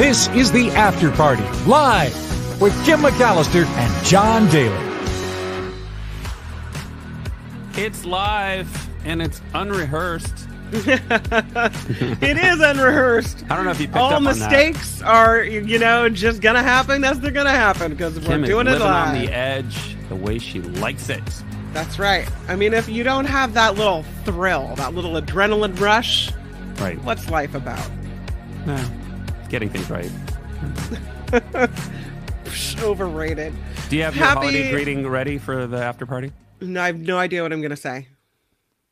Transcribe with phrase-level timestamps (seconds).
[0.00, 2.14] This is the After Party, live
[2.58, 4.74] with Kim McAllister and John Daly.
[7.74, 10.48] It's live and it's unrehearsed.
[10.72, 13.44] it is unrehearsed.
[13.50, 14.36] I don't know if you picked All up on that.
[14.36, 18.48] mistakes are, you know, just gonna happen as they're gonna happen because we're Kim is
[18.48, 19.08] doing it living live.
[19.14, 21.22] on the edge the way she likes it.
[21.74, 22.26] That's right.
[22.48, 26.30] I mean, if you don't have that little thrill, that little adrenaline rush,
[26.78, 26.98] Right.
[27.04, 27.86] what's life about?
[29.50, 30.10] Getting things right.
[32.82, 33.52] Overrated.
[33.88, 36.32] Do you have your Happy- holiday greeting ready for the after party?
[36.60, 38.08] No, I have no idea what I'm gonna say.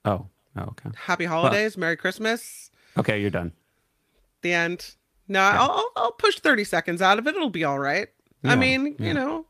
[0.05, 0.27] Oh.
[0.57, 0.91] Oh, okay.
[0.97, 2.71] Happy holidays, Merry Christmas.
[2.97, 3.53] Okay, you're done.
[4.43, 4.95] The end.
[5.29, 7.35] No, I'll, I'll- I'll push 30 seconds out of it.
[7.35, 8.09] It'll be all right.
[8.45, 9.07] I mean, yeah.
[9.09, 9.47] you know,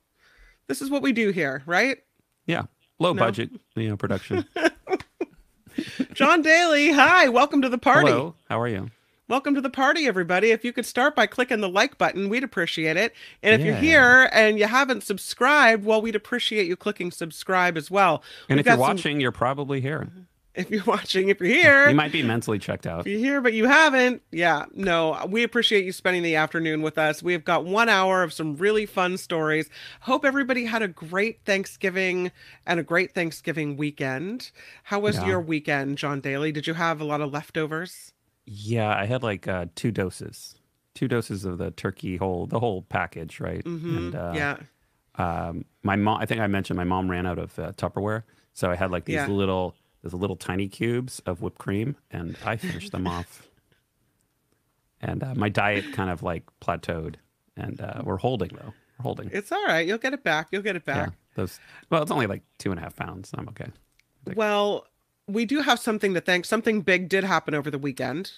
[0.67, 1.99] this is what we do here, right?
[2.47, 2.63] Yeah.
[2.99, 3.21] Low No.
[3.21, 4.45] budget, you know, production.
[6.15, 8.09] John Daly, hi, welcome to the party.
[8.11, 8.35] Hello.
[8.49, 8.91] How are you?
[9.29, 10.53] Welcome to the party, everybody.
[10.53, 13.13] If you could start by clicking the like button, we'd appreciate it.
[13.43, 17.91] And if you're here and you haven't subscribed, well, we'd appreciate you clicking subscribe as
[17.91, 18.23] well.
[18.49, 20.09] And We've if you're some- watching, you're probably here.
[20.55, 23.01] if you're watching, if you're here, You might be mentally checked out.
[23.01, 26.97] if you're here but you haven't, yeah, no, we appreciate you spending the afternoon with
[26.97, 27.23] us.
[27.23, 29.69] We've got one hour of some really fun stories.
[30.01, 32.33] Hope everybody had a great Thanksgiving
[32.67, 34.53] and a great Thanksgiving weekend.
[34.85, 35.27] How was Yeah.
[35.27, 36.51] your weekend, John Daly?
[36.51, 38.15] Did you have a lot of leftovers?
[38.51, 40.55] Yeah, I had like uh, two doses,
[40.95, 43.63] two doses of the turkey whole, the whole package, right?
[43.63, 44.57] hmm And uh, yeah.
[45.17, 48.23] um, my mom, I think I mentioned my mom ran out of uh, Tupperware,
[48.55, 49.27] so I had like these Yeah.
[49.29, 53.43] little, these little tiny cubes of whipped cream, and I finished them off.
[55.01, 57.17] And uh, my diet kind of like plateaued,
[57.57, 58.73] and uh, we're holding though.
[58.99, 59.31] We're holding.
[59.33, 59.87] It's all right.
[59.87, 60.49] You'll get it back.
[60.51, 61.13] You'll get it yeah, back.
[61.35, 61.61] those.
[61.91, 63.31] Well, it's only like two and a half pounds.
[63.37, 63.69] I'm okay.
[64.35, 64.87] Well,
[65.29, 66.45] we do have something to thank.
[66.45, 68.33] Something big did happen over the weekend.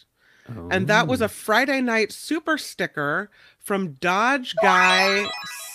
[0.70, 5.26] And that was a Friday night super sticker from Dodge Guy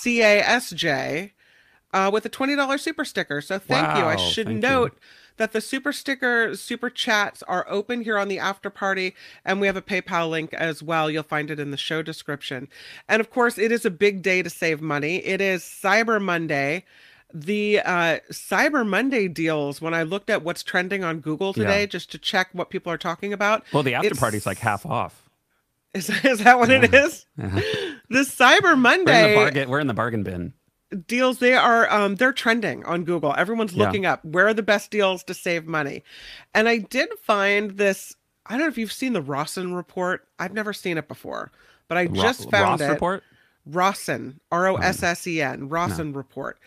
[0.04, 1.32] CASJ
[1.94, 3.40] uh, with a $20 super sticker.
[3.42, 4.04] So thank you.
[4.04, 4.70] I should thank you.
[4.70, 4.98] note
[5.38, 9.68] that the super sticker super chats are open here on the after party and we
[9.68, 11.10] have a PayPal link as well.
[11.10, 12.68] You'll find it in the show description.
[13.08, 15.18] And of course, it is a big day to save money.
[15.26, 16.86] It is Cyber Monday.
[17.38, 21.86] The uh, Cyber Monday deals, when I looked at what's trending on Google today, Yeah.
[21.88, 25.30] just to check what people are talking about, Well, the after party's like half off.
[25.94, 27.26] is, is that what it is?
[28.08, 29.70] The Cyber We're in Monday bargain.
[29.70, 30.54] We're in the bargain bin.
[31.08, 33.34] deals, they are um they're trending on Google.
[33.36, 33.84] Everyone's Yeah.
[33.86, 36.04] looking up where are the best deals to save money.
[36.54, 40.28] And I did find this, I don't know if you've seen the Rossen report.
[40.40, 41.52] I've never seen it before,
[41.88, 42.92] but I Ro- just found Ross it.
[42.94, 43.24] report.
[43.70, 46.60] Rossen, R O S S E N, Rossen report.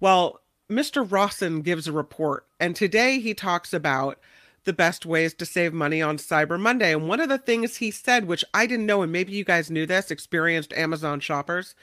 [0.00, 0.40] Well,
[0.70, 1.06] Mr.
[1.06, 4.18] Rossen gives a report, and today he talks about
[4.64, 6.92] the best ways to save money on Cyber Monday.
[6.92, 9.70] And one of the things he said, which I didn't know, and maybe you guys
[9.70, 11.74] knew this, experienced Amazon shoppers,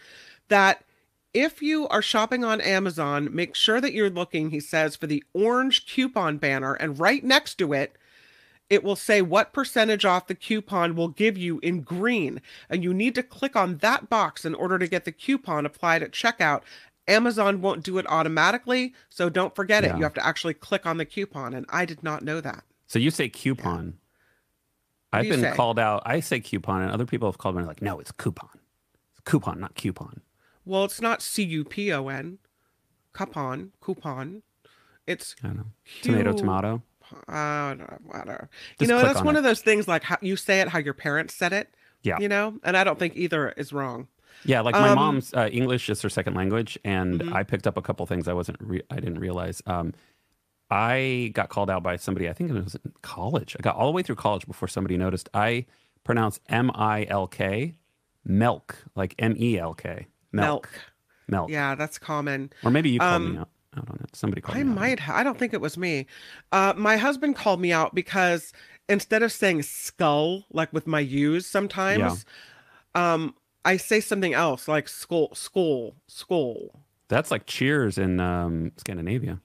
[0.50, 0.84] that
[1.34, 5.24] if you are shopping on Amazon, make sure that you're looking, he says, for the
[5.34, 7.96] orange coupon banner, and right next to it,
[8.70, 12.42] it will say what percentage off the coupon will give you in green.
[12.70, 16.02] And you need to click on that box in order to get the coupon applied
[16.02, 16.62] at checkout.
[17.08, 19.96] Amazon won't do it automatically, so don't forget it.
[19.98, 21.54] You have to actually click on the coupon.
[21.54, 22.64] And I did not know that.
[22.88, 23.98] So you say coupon.
[25.10, 25.54] What I've been say?
[25.56, 26.04] called out.
[26.06, 28.60] I say coupon, and other people have called me like, no, it's coupon.
[29.12, 30.22] It's coupon, not coupon.
[30.64, 32.38] Well, it's not C U P O N,
[33.14, 34.44] coupon, coupon.
[35.08, 35.66] It's I don't know.
[36.02, 36.84] Tomato, tomato.
[37.28, 37.76] uh,
[38.06, 38.50] whatever.
[38.78, 39.40] Just you know, that's on one it.
[39.40, 41.74] of those things like how you say it, how your parents said it.
[42.04, 42.20] Yeah.
[42.20, 44.08] You know, and I don't think either is wrong.
[44.46, 47.34] Yeah, like my Um, mom's uh, English is her second language, and Mhm.
[47.34, 49.62] I picked up a couple things I wasn't, re- I didn't realize.
[49.66, 49.94] Um,
[50.70, 52.30] I got called out by somebody.
[52.30, 53.56] I think it was in college.
[53.60, 55.30] I got all the way through college before somebody noticed.
[55.34, 55.66] I
[56.04, 57.76] pronounce M I L K,
[58.24, 60.70] milk, like M E L K, milk,
[61.28, 61.50] milk.
[61.50, 62.52] Yeah, that's common.
[62.64, 63.50] Or maybe you called me Um, out.
[63.78, 64.16] out on it.
[64.16, 65.00] Somebody called I me might.
[65.02, 66.06] Ha- I don't think it was me.
[66.54, 68.54] Uh, my husband called me out because
[68.88, 72.26] instead of saying skull, like with my U's sometimes,
[72.96, 76.80] um, I say something else like skull, skull, skull.
[77.08, 79.40] That's like Cheers in um, Scandinavia.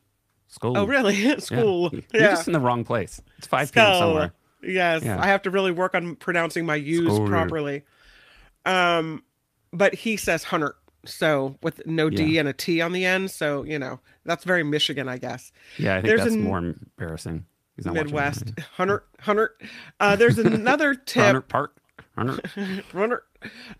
[0.48, 0.78] School.
[0.78, 1.14] Oh, really?
[1.22, 1.38] Yeah.
[1.38, 1.90] School.
[1.92, 2.30] You're Yeah.
[2.30, 3.20] just in the wrong place.
[3.38, 3.94] It's 5 p.m.
[3.94, 4.32] Somewhere.
[4.62, 5.20] Yes, Yeah.
[5.20, 7.26] I have to really work on pronouncing my U's Skull.
[7.28, 7.82] properly.
[8.64, 9.22] Um,
[9.72, 13.30] but he says hunter, so with no D and a T on the end.
[13.30, 15.52] So you know that's very Michigan, I guess.
[15.78, 17.44] Yeah, I think There's that's more embarrassing.
[17.76, 19.54] He's not Midwest hunter, hunter.
[20.00, 21.22] Uh, there's another tip.
[21.24, 21.76] Hunter Park.
[22.16, 22.40] Hunter.
[22.94, 23.22] runner.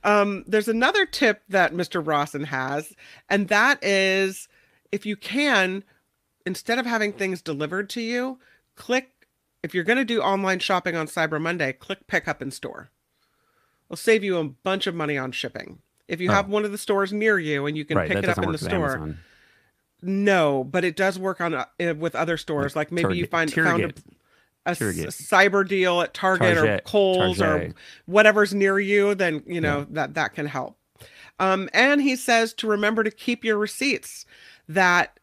[0.05, 2.03] Um, there's another tip that Mr.
[2.05, 2.95] Rossen has,
[3.29, 4.49] and that is
[4.93, 5.83] if you can,
[6.45, 8.39] instead of having things delivered to you,
[8.77, 9.11] click
[9.63, 12.91] if you're going to do online shopping on Cyber Monday, click pick up in store.
[13.89, 15.79] It'll save you a bunch of money on shipping.
[16.09, 16.35] If you Oh.
[16.35, 18.53] have one of the stores near you and you can right, pick it up in
[18.53, 19.19] the store, Amazon.
[20.03, 21.65] no, but it does work on uh,
[21.99, 22.77] with other stores.
[22.77, 24.05] Like, maybe you Target- find found a, Target.
[24.67, 25.09] A Target.
[25.09, 26.85] cyber deal at Target or Target.
[26.85, 27.73] Kohl's or
[28.07, 30.77] whatever's near you, then you know that that can help.
[31.39, 34.27] Um, and he says to remember to keep your receipts.
[34.69, 35.21] That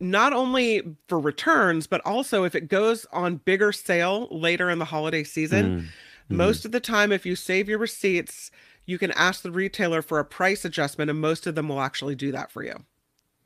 [0.00, 4.86] not only for returns, but also if it goes on bigger sale later in the
[4.86, 5.80] holiday season.
[5.80, 5.86] Mm.
[6.28, 8.50] Most of the time, if you save your receipts,
[8.84, 12.14] you can ask the retailer for a price adjustment, and most of them will actually
[12.14, 12.84] do that for you.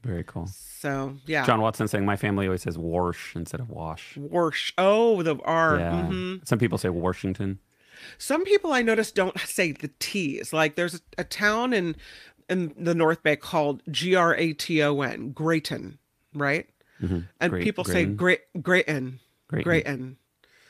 [0.03, 0.47] Very cool.
[0.47, 4.15] So yeah, John Watson saying my family always says wash instead of wash.
[4.19, 4.73] Warsh.
[4.79, 5.79] Oh, the R.
[5.79, 5.93] yeah.
[6.11, 6.47] mhm.
[6.49, 7.59] Some people say Washington.
[8.17, 10.53] Some people I notice don't say the T's.
[10.55, 11.97] Like there's a, a town in
[12.49, 15.99] in the North Bay called G R A T O N, Grayton,
[16.35, 16.67] right?
[17.03, 17.27] Mhm.
[17.41, 18.17] And Great- people say Grayton.
[18.17, 19.21] Great Grayton.
[19.49, 20.17] Grayton.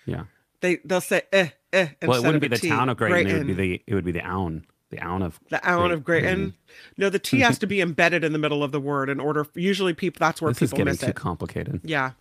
[0.07, 0.25] Yeah.
[0.61, 1.89] They they'll say eh eh.
[2.03, 3.31] Well, it wouldn't be the town of Grayton.
[3.31, 6.05] It would be the it would be the own the own of the Great- of
[6.05, 6.35] Grayton.
[6.35, 6.55] Grayton.
[6.97, 9.47] No, the T has to be embedded in the middle of the word in order.
[9.55, 11.17] Usually, people that's where This is people getting miss too it.
[11.17, 11.81] complicated.
[11.85, 12.13] Yeah.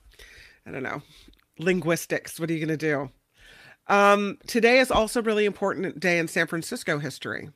[0.65, 1.01] I don't know.
[1.57, 2.39] Linguistics.
[2.39, 3.09] What are you going to do?
[3.87, 7.49] Um, today is also a really important day in San Francisco history.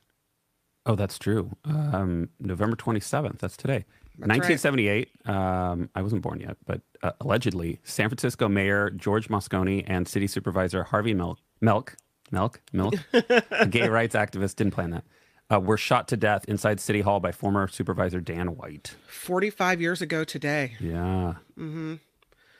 [0.86, 1.50] Oh, that's true.
[1.64, 3.38] Um, November 27th.
[3.38, 3.84] That's today.
[4.18, 4.38] That's right.
[4.38, 5.10] 1978.
[5.26, 10.26] Um, I wasn't born yet, but uh, allegedly, San Francisco Mayor George Moscone and City
[10.26, 11.96] Supervisor Harvey Milk, Milk,
[12.30, 12.94] Milk, Milk,
[13.50, 15.04] a gay rights activist, didn't plan that,
[15.52, 18.96] uh, were shot to death inside City Hall by former Supervisor Dan White.
[19.06, 20.76] 45 years ago today.
[20.80, 21.34] Yeah.
[21.58, 21.94] Mm-hmm.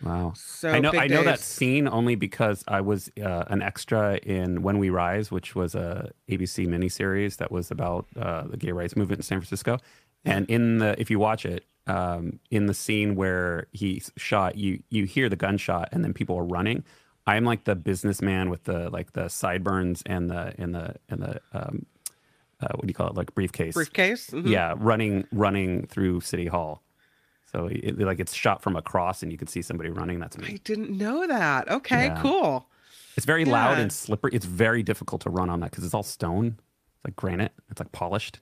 [0.02, 0.34] Wow.
[0.36, 0.92] So I know.
[0.92, 5.30] I know that scene only because I was uh, an extra in When We Rise,
[5.30, 9.40] which was a ABC miniseries that was about uh, the gay rights movement in San
[9.40, 9.78] Francisco.
[10.26, 14.82] And in the, if you watch it, um, in the scene where he's shot, you
[14.90, 16.84] you hear the gunshot, and then people are running.
[17.26, 21.40] I'm like the businessman with the like the sideburns and the and the and the
[21.52, 21.86] um,
[22.60, 23.74] uh, what do you call it, like briefcase?
[23.74, 24.30] Briefcase.
[24.30, 24.48] Mhm.
[24.48, 26.82] Yeah, running running through City Hall.
[27.50, 30.18] So it, like it's shot from across, and you can see somebody running.
[30.18, 30.48] That's me.
[30.48, 31.68] I didn't know that.
[31.70, 32.20] Okay, Yeah.
[32.20, 32.68] cool.
[33.16, 34.32] It's very loud and slippery.
[34.34, 36.56] It's very difficult to run on that because it's all stone.
[36.96, 37.52] It's like granite.
[37.70, 38.40] It's like polished.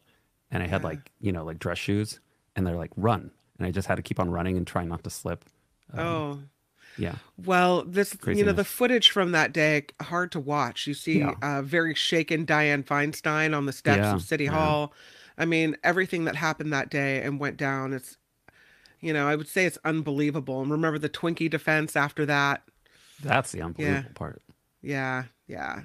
[0.51, 0.89] And I had Yeah.
[0.89, 2.21] like, you know, like dress shoes
[2.57, 3.31] and they're like run.
[3.59, 5.45] And I just had to keep on running and try not to slip.
[5.93, 6.39] Um, oh.
[6.97, 7.17] Yeah.
[7.45, 10.87] Well, this you know the footage from that day hard to watch.
[10.87, 11.35] You see Yeah.
[11.43, 14.51] uh, very shaken Dianne Feinstein on the steps Yeah, of City yeah.
[14.53, 14.93] Hall.
[15.39, 17.93] I mean, everything that happened that day and went down.
[17.93, 18.19] It's
[19.01, 20.63] you know, I would say it's unbelievable.
[20.63, 22.63] And remember the Twinkie defense after that.
[23.23, 24.43] That's the unbelievable part.
[24.81, 25.83] Yeah, yeah.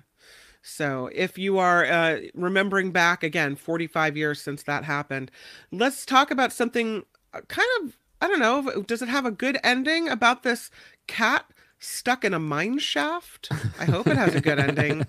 [0.62, 5.31] So if you are uh, remembering back again, 45 years since that happened,
[5.71, 9.57] let's talk about something uh, kind of, I don't know, does it have a good
[9.63, 10.69] ending about this
[11.07, 11.45] cat
[11.80, 13.50] stuck in a mine shaft?
[13.80, 15.06] I hope it has a good ending.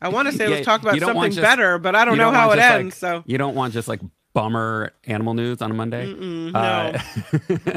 [0.00, 1.94] I want to say Yeah, let's talk about you don't want something just- better, but
[1.94, 2.96] I don't know don't how it just, like, ends.
[2.96, 4.00] so, You don't want just like
[4.34, 6.06] bummer animal news on a Monday.
[6.06, 6.98] Mm-mm, Uh,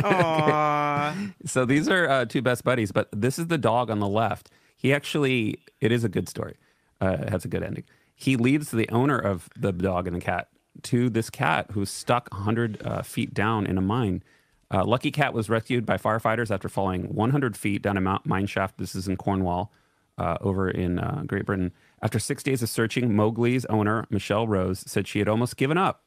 [0.01, 1.31] no.
[1.45, 4.49] So these are uh, two best buddies, but this is the dog on the left.
[4.77, 6.55] He actually, it is a good story.
[7.01, 7.83] Uh, it has a good ending.
[8.15, 10.47] He leads the owner of the dog and the cat
[10.83, 14.23] to this cat who's stuck 100 uh, feet down in a mine.
[14.73, 18.77] Uh, Lucky Cat was rescued by firefighters after falling 100 feet down a mine shaft.
[18.77, 19.71] This is in Cornwall,
[20.17, 21.71] uh, over in uh, Great Britain.
[22.01, 26.03] After six days of searching, Mowgli's owner, Michelle Rose, said she had almost given up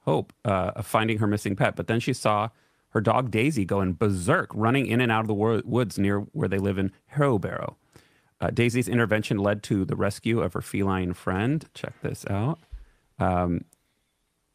[0.00, 1.76] hope uh, of finding her missing pet.
[1.76, 2.50] But then she saw
[2.90, 6.48] her dog Daisy going berserk, running in and out of the wo- woods near where
[6.48, 7.74] they live in Harrowbarrow.
[8.40, 11.68] Uh, Daisy's intervention led to the rescue of her feline friend.
[11.74, 12.58] Check this out.
[13.18, 13.64] Um,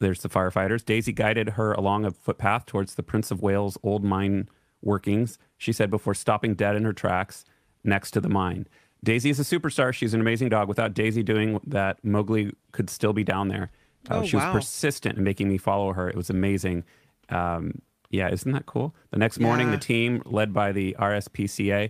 [0.02, 0.84] there's the firefighters.
[0.84, 4.50] Daisy guided her along a footpath towards the Prince of Wales old mine
[4.82, 7.46] workings, she said before stopping dead in her tracks
[7.84, 8.68] next to the mine.
[9.04, 9.94] Daisy is a superstar.
[9.94, 10.68] She's an amazing dog.
[10.68, 13.72] Without Daisy doing that, Mowgli could still be down there.
[14.10, 16.10] Uh, Oh, she was persistent in making me follow her.
[16.10, 16.84] It was amazing.
[17.30, 18.94] Um, yeah, isn't that cool?
[19.12, 19.72] The next morning, Yeah.
[19.76, 21.90] the team, led by the RSPCA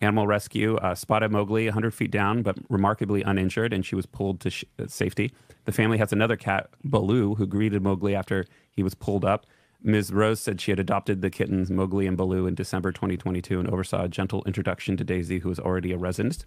[0.00, 4.40] Animal Rescue, uh, spotted Mowgli 100 feet down, but remarkably uninjured, and she was pulled
[4.40, 5.32] to sh- uh, safety.
[5.64, 9.46] The family has another cat, Baloo, who greeted Mowgli after he was pulled up.
[9.82, 10.12] Ms.
[10.12, 14.04] Rose said she had adopted the kittens Mowgli and Baloo in December 2022 and oversaw
[14.04, 16.44] a gentle introduction to Daisy, who was already a resident.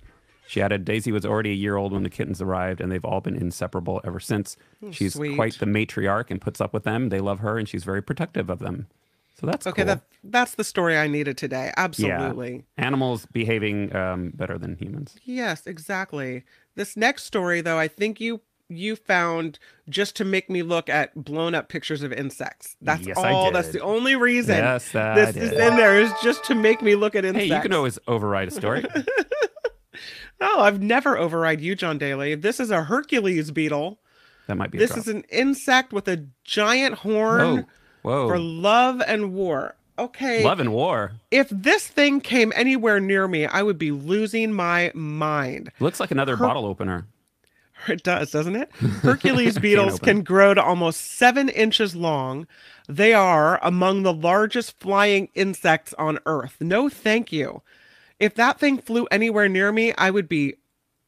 [0.48, 3.20] She added Daisy was already a year old when the kittens arrived, and they've all
[3.20, 4.58] been inseparable ever since.
[4.92, 5.36] She's sweet.
[5.36, 7.10] quite the matriarch and puts up with them.
[7.10, 8.88] They love her, and she's very protective of them.
[9.40, 9.86] So that's Okay, cool.
[9.88, 11.66] that that's the story I needed today.
[11.66, 11.74] Yeah.
[11.78, 12.64] Absolutely.
[12.78, 15.18] Animals behaving um, better than humans.
[15.26, 16.44] Yes, exactly.
[16.76, 21.16] This next story though, I think you you found just to make me look at
[21.16, 22.76] blown up pictures of insects.
[22.82, 23.52] That's Yes, all.
[23.52, 27.16] That's the only reason Yes, this is in there is just to make me look
[27.16, 27.48] at insects.
[27.50, 28.86] Hey, you can always override a story.
[30.42, 32.36] Oh, I've never override you, John Daly.
[32.36, 34.00] This is a Hercules beetle.
[34.48, 34.78] That might be.
[34.78, 37.66] This is an insect with a giant horn
[38.04, 38.28] whoa, whoa.
[38.28, 39.76] for love and war.
[39.98, 40.44] Okay.
[40.44, 41.14] Love and war.
[41.32, 45.72] If this thing came anywhere near me, I would be losing my mind.
[45.80, 47.08] Looks like another Her- bottle opener.
[47.90, 48.72] It does, doesn't it?
[48.76, 52.48] Hercules beetles can grow to almost seven inches long.
[52.88, 56.58] They are among the largest flying insects on Earth.
[56.60, 57.62] No, thank you.
[58.20, 60.56] If that thing flew anywhere near me, I would be,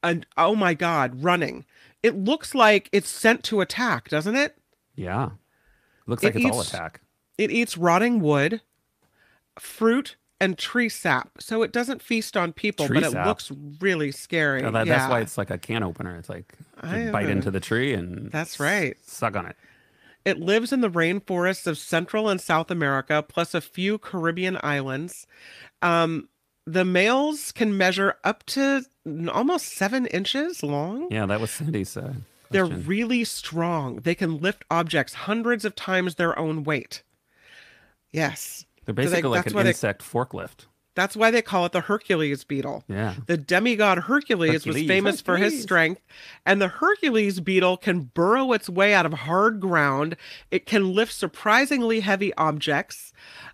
[0.03, 1.65] an, oh my God, running.
[2.03, 4.57] It looks like it's sent to attack, doesn't it?
[4.95, 5.31] Yeah.
[6.05, 7.01] Looks It like it's all attack.
[7.37, 8.61] It eats rotting wood,
[9.59, 11.29] fruit, and tree sap.
[11.39, 14.61] So it doesn't feast on people, Tree but it looks really scary.
[14.61, 14.97] That- yeah.
[14.97, 16.15] That's why it's like a can opener.
[16.15, 18.95] It's like bite into the tree and That's right.
[19.05, 19.55] Suck on it.
[20.25, 25.25] It lives in the rainforests of Central and South America, plus a few Caribbean islands.
[25.81, 26.27] Um,
[26.65, 28.83] the males can measure up to
[29.31, 31.07] almost seven inches long.
[31.09, 31.95] Yeah, that was Cindy's.
[31.95, 32.15] Uh,
[32.51, 33.97] They're really strong.
[33.97, 37.03] They can lift objects hundreds of times their own weight.
[38.11, 38.65] Yes.
[38.87, 40.65] They're basically like that's an they- insect forklift.
[40.95, 42.83] That's why they call it the Hercules beetle.
[42.87, 43.13] Yeah.
[43.27, 46.01] The demigod Hercules, was Hercules, famous for his strength,
[46.43, 50.17] and the Hercules beetle can burrow its way out of hard ground.
[50.49, 53.13] It can lift surprisingly heavy objects.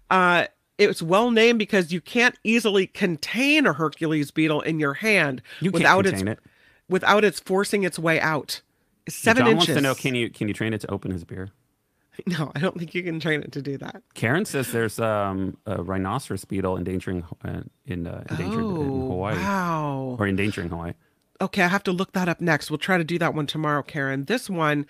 [0.09, 0.45] Uh,
[0.77, 5.71] it's well named because you can't easily contain a Hercules beetle in your hand You
[5.71, 6.49] can't without contain its it.
[6.87, 8.61] without its forcing its way out.
[9.09, 9.67] Seven John inches.
[9.67, 11.49] wants to know: Can you can you train it to open his beer?
[12.27, 14.01] No, I don't think you can train it to do that.
[14.13, 19.35] Karen says there's um, a rhinoceros beetle endangering uh, in uh, endangered in oh, Hawaii
[19.37, 20.15] wow.
[20.19, 20.93] or endangering Hawaii.
[21.43, 22.71] Okay, I have to look that up next.
[22.71, 24.23] We'll try to do that one tomorrow, Karen.
[24.25, 24.85] This one,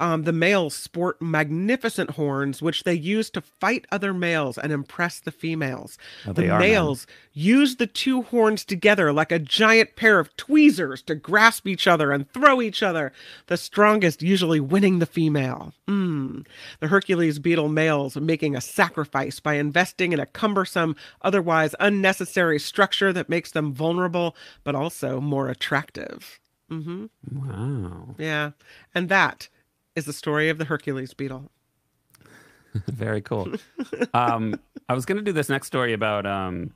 [0.00, 5.20] um, the males sport magnificent horns, which they use to fight other males and impress
[5.20, 5.98] the females.
[6.26, 6.70] Oh, the they are men.
[6.70, 11.86] males use the two horns together like a giant pair of tweezers to grasp each
[11.86, 13.12] other and throw each other,
[13.48, 15.74] the strongest usually winning the female.
[15.86, 16.46] Mm.
[16.80, 23.12] The Hercules beetle males making a sacrifice by investing in a cumbersome, otherwise unnecessary structure
[23.12, 24.34] that makes them vulnerable
[24.64, 25.97] but also more attractive.
[26.68, 28.50] Hmm Wow, Yeah.
[28.94, 29.48] And that
[29.96, 31.50] is the story of the Hercules beetle.
[32.86, 33.48] very cool.
[34.14, 34.54] um,
[34.88, 36.72] I was going to do this next story about um,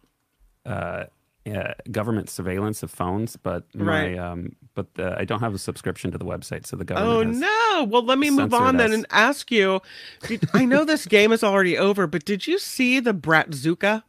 [0.65, 1.05] uh,
[1.47, 4.19] uh, government surveillance of phones, but my Right.
[4.19, 7.13] um, but uh, I don't have a subscription to the website, so the government.
[7.13, 7.85] Oh has- no!
[7.91, 9.83] Well, let me move censored on then and ask you.
[10.27, 14.03] Did, I know this game is already over, but did you see the Bratzooka?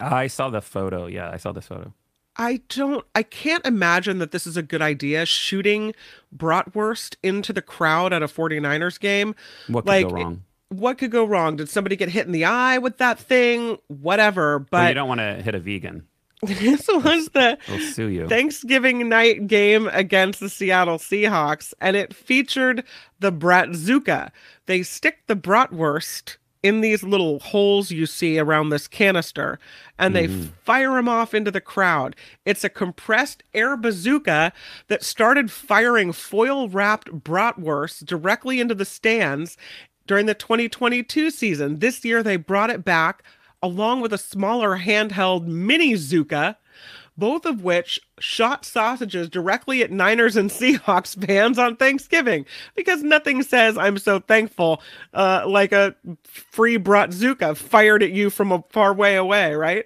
[0.00, 1.06] I saw the photo.
[1.06, 1.92] Yeah, I saw this photo.
[2.38, 3.04] I don't.
[3.14, 5.26] I can't imagine that this is a good idea.
[5.26, 5.94] Shooting
[6.34, 9.34] bratwurst into the crowd at a 49ers game.
[9.66, 10.42] What could Like, go wrong?
[10.70, 11.56] What could go wrong?
[11.56, 13.78] Did somebody get hit in the eye with that thing?
[13.88, 14.58] Whatever.
[14.58, 16.06] Well, But you don't want to hit a vegan.
[16.42, 18.28] this was the They'll sue you.
[18.28, 22.84] Thanksgiving night game against the Seattle Seahawks, and it featured
[23.18, 24.30] the Bratzooka.
[24.66, 29.58] They stick the bratwurst in these little holes you see around this canister,
[29.98, 30.48] and they mm-hmm.
[30.64, 32.16] fire them off into the crowd.
[32.44, 34.52] It's a compressed air bazooka
[34.88, 39.56] that started firing foil wrapped bratwurst directly into the stands
[40.06, 41.78] during the 2022 season.
[41.78, 43.22] This year, they brought it back
[43.62, 46.56] along with a smaller handheld mini Zooka,
[47.18, 52.46] both of which shot sausages directly at Niners and Seahawks fans on Thanksgiving.
[52.74, 54.80] Because nothing says I'm so thankful
[55.12, 55.94] uh, like a
[56.24, 59.84] free Bratzooka fired at you from a far way away, right?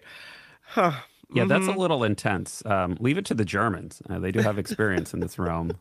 [0.62, 0.92] Huh.
[1.34, 1.78] Yeah, that's Mm-hmm.
[1.78, 2.62] a little intense.
[2.66, 4.02] Um, leave it to the Germans.
[4.08, 5.78] Uh, they do have experience in this realm.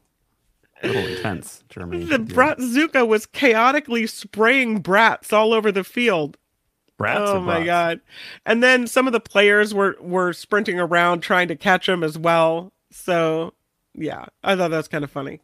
[0.84, 2.06] A little intense, Germany.
[2.06, 2.18] The.
[2.18, 6.38] Bratzooka was chaotically spraying brats all over the field.
[7.02, 8.02] Brats oh my god!
[8.46, 12.18] And then some of the players were were sprinting around trying to catch him as
[12.18, 12.72] well.
[12.92, 13.54] So
[13.94, 15.42] yeah, I thought that was kind of funny.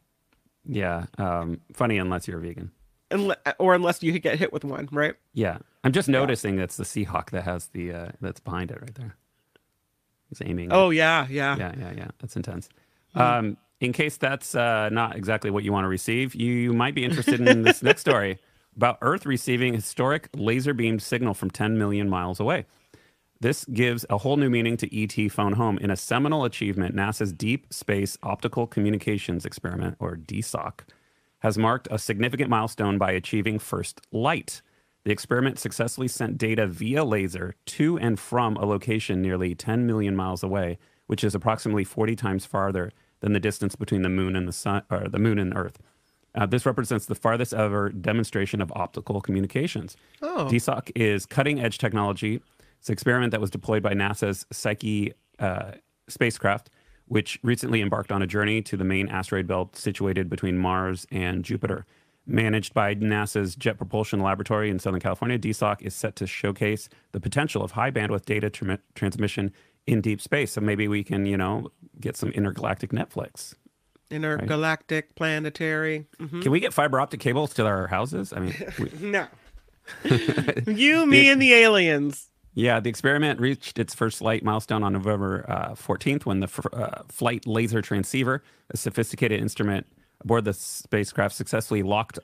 [0.66, 2.72] Yeah, um, funny unless you're a vegan.
[3.10, 5.16] Unle- or unless you get hit with one, right?
[5.34, 8.96] Yeah, I'm just noticing it's the Seahawk that has the uh, that's behind it right
[8.96, 9.16] there.
[10.30, 10.70] He's aiming.
[10.72, 11.56] Oh yeah, yeah.
[11.58, 12.08] yeah, yeah, yeah.
[12.20, 12.70] That's intense.
[13.16, 17.06] Um, in case that's uh, not exactly what you want to receive, you might be
[17.06, 18.40] interested in this next story
[18.78, 22.66] about Earth receiving historic laser beamed signal from 10 million miles away.
[23.40, 26.96] This gives a whole new meaning to ET phone home in a seminal achievement.
[26.96, 30.82] NASA's Deep Space Optical Communications Experiment, or DSOC,
[31.40, 34.62] has marked a significant milestone by achieving first light.
[35.04, 40.16] The experiment successfully sent data via laser to and from a location nearly 10 million
[40.16, 44.48] miles away, which is approximately 40 times farther than the distance between the moon and
[44.48, 45.80] the sun, or the moon and Earth.
[46.38, 49.98] Uh, this represents the farthest ever demonstration of optical communications.
[50.22, 50.48] Oh.
[50.50, 52.42] DSOC is cutting edge technology.
[52.80, 55.72] It's an experiment that was deployed by NASA's Psyche uh,
[56.08, 56.70] spacecraft
[57.08, 61.44] which recently embarked on a journey to the main asteroid belt situated between Mars and
[61.44, 61.86] Jupiter.
[62.26, 67.22] Managed by NASA's Jet Propulsion Laboratory in Southern California, DSOC is set to showcase the
[67.22, 69.54] potential of high bandwidth data tr- transmission
[69.86, 70.52] in deep space.
[70.52, 73.56] So maybe we can, you know, get some intergalactic Netflix.
[74.10, 76.06] Intergalactic, planetary.
[76.20, 76.42] Mhm.
[76.42, 78.34] Can we get fiber optic cables to our houses?
[78.34, 79.28] I mean, we, No.
[80.68, 82.30] you, me, and the aliens.
[82.54, 86.66] Yeah, the experiment reached its first light milestone on November uh, 14th when the f-
[86.74, 89.86] uh, Flight Laser Transceiver, a sophisticated instrument
[90.22, 92.18] aboard the spacecraft, successfully locked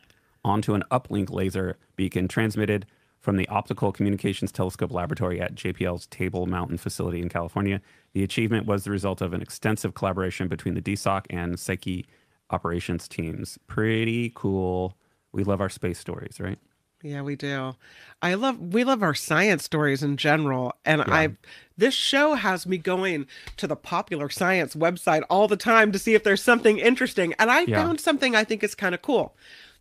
[0.44, 2.86] onto an uplink laser beacon transmitted
[3.24, 7.80] from the Optical Communications Telescope Laboratory at JPL's Table Mountain facility in California.
[8.12, 12.06] The achievement was the result of an extensive collaboration between the DSOC and Psyche
[12.50, 13.58] operations teams.
[13.66, 14.98] Pretty cool.
[15.32, 16.60] We love our space stories, right?
[17.02, 17.76] Yeah, we do.
[18.22, 21.30] I love we love our science stories in general, and I
[21.78, 23.26] this show has me going
[23.58, 27.50] to the popular science website all the time to see if there's something interesting, and
[27.50, 27.84] I Yeah.
[27.84, 29.36] found something I think is kind of cool.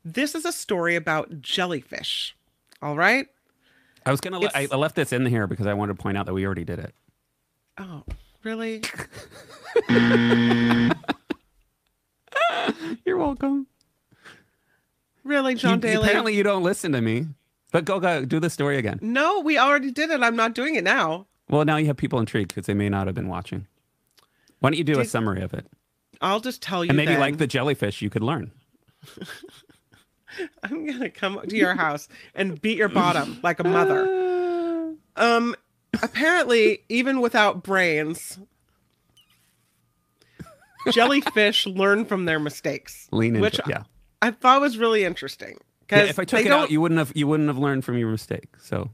[0.05, 2.37] This is a story about jellyfish.
[2.83, 3.27] All right?
[4.05, 4.41] I was gonna.
[4.41, 6.45] le- I, I left this in here because I wanted to point out that we
[6.45, 6.95] already did it.
[7.79, 8.03] Oh,
[8.43, 8.83] really?
[13.07, 13.67] You're welcome.
[15.25, 16.05] Really, John You- Daly?
[16.09, 17.27] Apparently, you don't listen to me.
[17.71, 18.99] But go, go, do the story again.
[19.01, 20.23] No, we already did it.
[20.23, 21.27] I'm not doing it now.
[21.49, 23.67] Well, now you have people intrigued because they may not have been watching.
[24.59, 25.67] Why don't you do a summary of it?
[26.21, 26.91] I'll just tell you.
[26.91, 27.21] And maybe then.
[27.21, 28.51] like the jellyfish, you could learn.
[30.63, 34.95] I'm gonna come to your house and beat your bottom like a mother.
[35.17, 35.55] Um,
[36.03, 38.39] apparently, even without brains,
[40.91, 43.67] jellyfish learn from their mistakes, Lean into which it.
[43.69, 43.83] Yeah.
[44.21, 45.51] I thought was really interesting.
[45.51, 45.57] yeah.
[45.81, 47.13] Because If I took it out, you wouldn't have.
[47.15, 48.55] You wouldn't have learned from your mistake.
[48.61, 48.91] So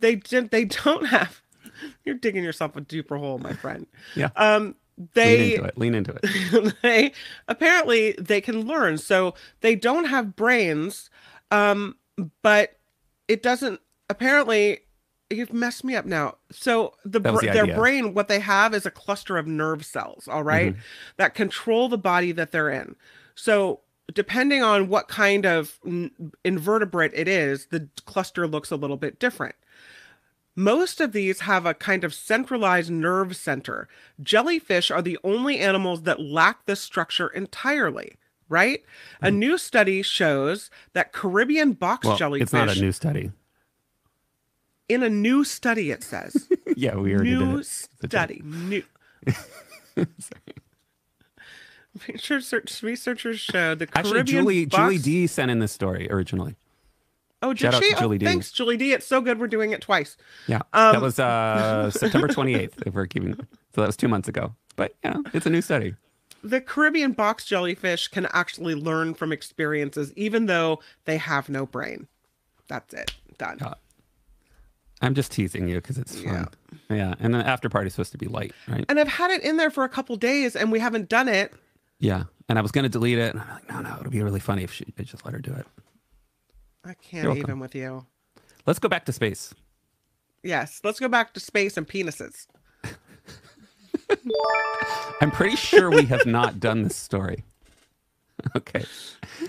[0.00, 1.40] they did, they don't have.
[2.04, 3.86] You're digging yourself a deeper hole, my friend.
[4.14, 5.78] yeah, Um, lean they into it.
[5.78, 6.74] Lean into it.
[6.82, 7.12] they
[7.48, 11.10] apparently they can learn so they don't have brains
[11.50, 11.96] um
[12.42, 12.78] but
[13.28, 14.80] it doesn't apparently
[15.30, 18.86] you've messed me up now so the, br- the their brain what they have is
[18.86, 20.80] a cluster of nerve cells all right, Mm-hmm.
[21.16, 22.94] that control the body that they're in
[23.34, 23.80] so
[24.12, 26.10] depending on what kind of n-
[26.44, 29.54] invertebrate it is the cluster looks a little bit different
[30.56, 33.88] most of these have a kind of centralized nerve center.
[34.22, 38.16] Jellyfish are the only animals that lack this structure entirely,
[38.48, 38.82] right?
[39.20, 42.08] A new study shows that Caribbean box Hmm.
[42.10, 43.32] Well, jellyfish it's not a new study.
[44.88, 46.48] in a new study it says.
[46.76, 48.10] Yeah, we already new did it.
[48.10, 48.42] Study.
[48.44, 48.82] New
[52.08, 54.16] Research- Researchers showed the Caribbean.
[54.16, 54.76] Actually, Julie box...
[54.82, 56.56] Julie D sent in this story originally.
[57.44, 57.92] Oh, did Shout out she?
[57.92, 58.26] to Julie oh, D.
[58.26, 58.92] thanks, Julie D.
[58.92, 60.16] It's so good we're doing it twice.
[60.48, 62.86] Yeah, Um, that was uh, September 28th.
[62.86, 63.34] If we're keeping,
[63.74, 64.54] so that was two months ago.
[64.76, 65.94] But yeah, it's a new study.
[66.42, 72.08] the Caribbean box jellyfish can actually learn from experiences, even though they have no brain.
[72.68, 73.12] That's it.
[73.38, 73.58] Done.
[73.60, 73.74] Yeah.
[75.02, 76.48] I'm just teasing you because it's fun.
[76.88, 77.14] Yeah.
[77.20, 78.84] and the after party's supposed to be light, right?
[78.88, 81.52] And I've had it in there for a couple days, and we haven't done it.
[81.98, 84.40] Yeah, and I was gonna delete it, and I'm like, no, no, it'll be really
[84.40, 85.66] funny if she I just let her do it.
[86.84, 88.06] I can't even with you.
[88.66, 89.54] Let's go back to space.
[90.42, 92.46] Yes, let's go back to space and penises.
[95.20, 97.44] I'm pretty sure we have not done this story.
[98.56, 98.84] Okay.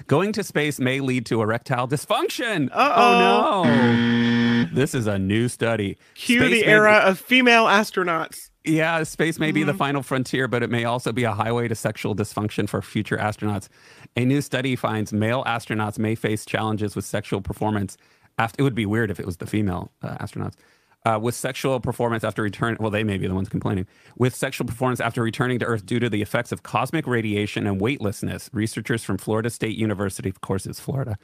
[0.07, 2.69] Going to space may lead to erectile dysfunction.
[2.71, 3.63] Oh, Uh-oh.
[3.65, 4.65] Oh no.
[4.73, 5.97] This is a new study.
[6.13, 8.51] Cue Space the era of female astronauts.
[8.65, 9.67] Yeah, space may be Mm-hmm.
[9.67, 13.17] the final frontier, but it may also be a highway to sexual dysfunction for future
[13.17, 13.67] astronauts.
[14.15, 17.97] A new study finds male astronauts may face challenges with sexual performance.
[18.37, 20.55] After, it would be weird if it was the female uh, astronauts.
[21.05, 23.85] Uh, with sexual performance after return, well, they may be the ones complaining.
[24.17, 27.79] With sexual performance after returning to Earth due to the effects of cosmic radiation and
[27.79, 31.17] weightlessness, researchers from Florida State University, of course, it's Florida,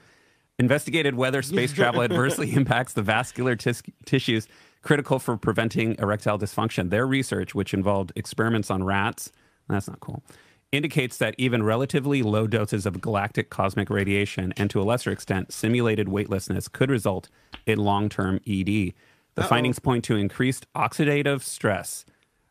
[0.59, 4.47] investigated whether space travel adversely impacts the vascular tis- tissues
[4.81, 6.89] critical for preventing erectile dysfunction.
[6.89, 9.31] Their research, which involved experiments on rats,
[9.67, 10.23] that's not cool,
[10.71, 15.51] indicates that even relatively low doses of galactic cosmic radiation and to a lesser extent
[15.51, 17.29] simulated weightlessness could result
[17.65, 18.93] in long-term ED.
[19.35, 22.05] The findings point to increased oxidative stress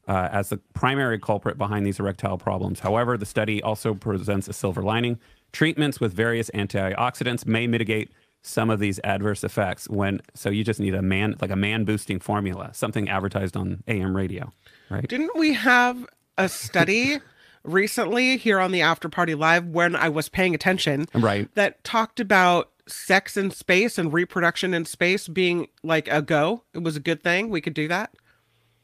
[0.09, 2.81] uh, as the primary culprit behind these erectile problems.
[2.81, 5.19] However, the study also presents a silver lining.
[5.53, 8.11] Treatments with various antioxidants may mitigate
[8.43, 11.85] some of these adverse effects when so you just need a man like a man
[11.85, 14.53] boosting formula, something advertised on AM radio,
[14.91, 15.07] right?
[15.09, 16.07] Didn't we have
[16.39, 17.19] a study
[17.65, 21.55] recently here on the After Party Live when I was paying attention Right.
[21.55, 26.65] that talked about sex in space and reproduction in space being like a go?
[26.73, 27.51] It was a good thing.
[27.51, 28.15] We could do that.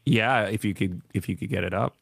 [0.05, 1.97] Yeah, if you could if you could get it up.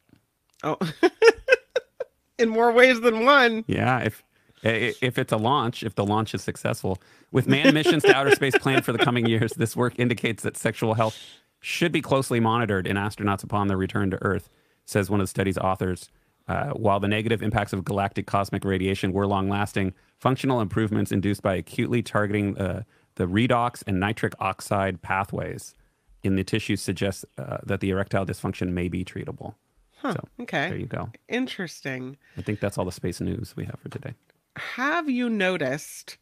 [0.63, 0.77] Oh,
[2.37, 3.63] in more ways than one.
[3.67, 4.23] Yeah, if
[4.65, 6.99] if it's a launch, if the launch is successful,
[7.31, 10.57] with manned missions to outer space planned for the coming years, this work indicates that
[10.57, 11.17] sexual health
[11.59, 14.49] should be closely monitored in astronauts upon their return to Earth,
[14.85, 16.09] says one of the study's authors.
[16.47, 21.41] Uh, while the negative impacts of galactic cosmic radiation were long lasting, functional improvements induced
[21.41, 22.83] by acutely targeting uh,
[23.15, 25.73] the redox and nitric oxide pathways
[26.21, 29.55] in the tissues suggest uh, that the erectile dysfunction may be treatable.
[29.97, 30.69] Huh, so okay.
[30.69, 31.09] there you go.
[31.29, 32.17] Interesting.
[32.37, 34.13] I think that's all the space news we have for today.
[34.55, 36.17] Have you noticed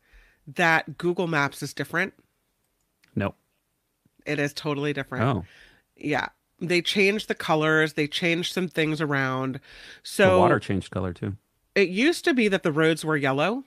[0.47, 2.13] that Google Maps is different?
[3.15, 3.35] Nope.
[4.25, 5.23] It is totally different.
[5.23, 5.45] Oh,
[5.95, 6.27] Yeah.
[6.59, 9.59] They changed the colors, they changed some things around.
[10.01, 11.35] So the water changed color too.
[11.75, 13.65] it used to be that the roads were yellow.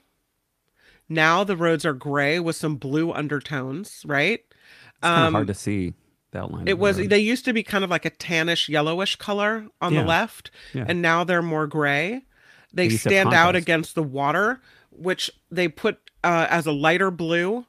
[1.07, 4.39] Now the roads are gray with some blue undertones, right?
[4.49, 5.93] It's kind of Um, hard to see
[6.31, 6.67] the outline.
[6.67, 7.09] It was road.
[7.11, 10.01] they used to be kind of like a tannish yellowish color on Yeah.
[10.01, 10.85] the left Yeah.
[10.87, 12.25] and now they're more gray.
[12.73, 14.61] They They used to have stand out against the water
[14.97, 17.65] which they put uh, as a lighter blue.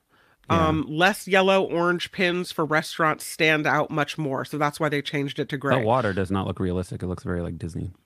[0.50, 0.68] Yeah.
[0.68, 4.46] Um less yellow orange pins for restaurants stand out much more.
[4.46, 5.76] So that's why they changed it to gray.
[5.76, 7.02] That water does not look realistic.
[7.02, 7.90] It looks very like Disney.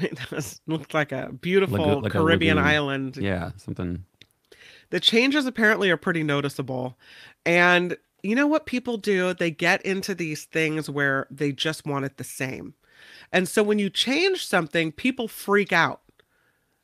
[0.00, 2.70] It does look like a beautiful like Caribbean lagoon.
[2.70, 3.16] island.
[3.16, 4.04] Yeah, something.
[4.90, 6.96] The changes apparently are pretty noticeable.
[7.44, 9.34] And you know what people do?
[9.34, 12.74] They get into these things where they just want it the same.
[13.32, 16.02] And so when you change something, people freak out.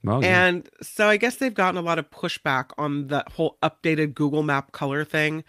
[0.05, 0.47] Well, yeah.
[0.47, 4.43] And so I guess they've gotten a lot of pushback on the whole updated Google
[4.43, 5.45] Map color thing.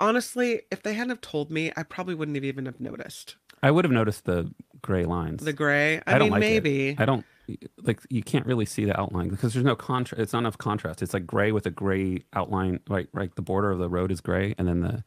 [0.00, 3.70] Honestly, if they hadn't have told me, I probably wouldn't have even have noticed I
[3.70, 4.52] would have noticed the
[4.82, 5.44] gray lines.
[5.44, 5.98] the gray.
[6.06, 6.46] I, I don't mean, like it.
[6.46, 6.96] maybe.
[6.98, 7.24] I don't
[7.82, 8.00] like.
[8.10, 10.20] You can't really see the outline because there's no contrast.
[10.20, 11.02] It's not enough contrast.
[11.02, 12.80] It's like gray with a gray outline.
[12.88, 13.34] Right, right.
[13.34, 15.04] The border of the road is gray, and then the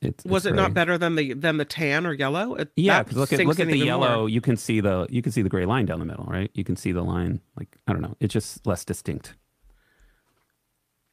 [0.00, 2.54] it's Was it's it not better than the than the tan or yellow?
[2.54, 4.06] It, Yeah, look at look at the even more.
[4.08, 4.26] yellow.
[4.26, 6.50] You can see the you can see the gray line down the middle, right?
[6.54, 7.40] You can see the line.
[7.58, 8.16] Like I don't know.
[8.20, 9.34] It's just less distinct.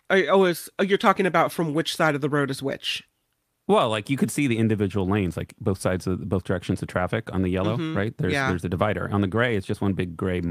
[0.09, 3.03] I, oh, is, oh, you're talking about from which side of the road is which?
[3.67, 6.87] Well, like you could see the individual lanes, like both sides of both directions of
[6.87, 8.17] traffic on the yellow, Mhm, right?
[8.17, 8.49] There's yeah.
[8.49, 9.07] there's a divider.
[9.11, 10.41] On the gray, it's just one big gray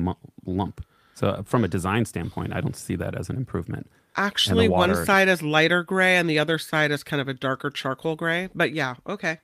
[0.47, 0.85] lump.
[1.15, 3.91] So from a design standpoint, I don't see that as an improvement.
[4.19, 7.71] Actually, one side is lighter gray and the other side is kind of a darker
[7.71, 8.49] charcoal gray.
[8.55, 9.39] But yeah, okay.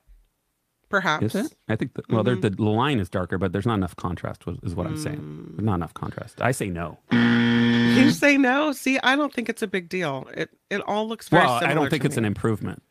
[0.91, 1.35] Perhaps.
[1.35, 1.55] Is it?
[1.69, 1.95] I think.
[1.95, 2.63] The, well, there Mm-hmm.
[2.63, 4.43] the line is darker, but there's not enough contrast.
[4.63, 5.17] Is what I'm saying.
[5.57, 5.63] Mm.
[5.63, 6.41] Not enough contrast.
[6.43, 6.99] I say no.
[7.11, 8.73] You say no?
[8.73, 10.29] See, I don't think it's a big deal.
[10.37, 12.21] It it all looks very Well, I don't think it's me.
[12.21, 12.83] an improvement.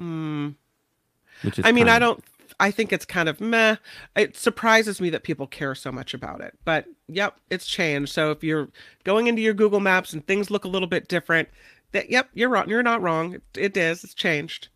[0.00, 0.54] Mm.
[1.42, 1.64] Which is.
[1.66, 2.22] I mean, I don't.
[2.60, 3.76] I think it's kind of meh.
[4.16, 6.54] It surprises me that people care so much about it.
[6.64, 8.12] But yep, it's changed.
[8.12, 8.68] So if you're
[9.04, 11.48] going into your Google Maps and things look a little bit different,
[11.92, 12.68] that yep, you're wrong.
[12.68, 13.34] You're not wrong.
[13.34, 14.04] It, it is.
[14.04, 14.68] It's changed.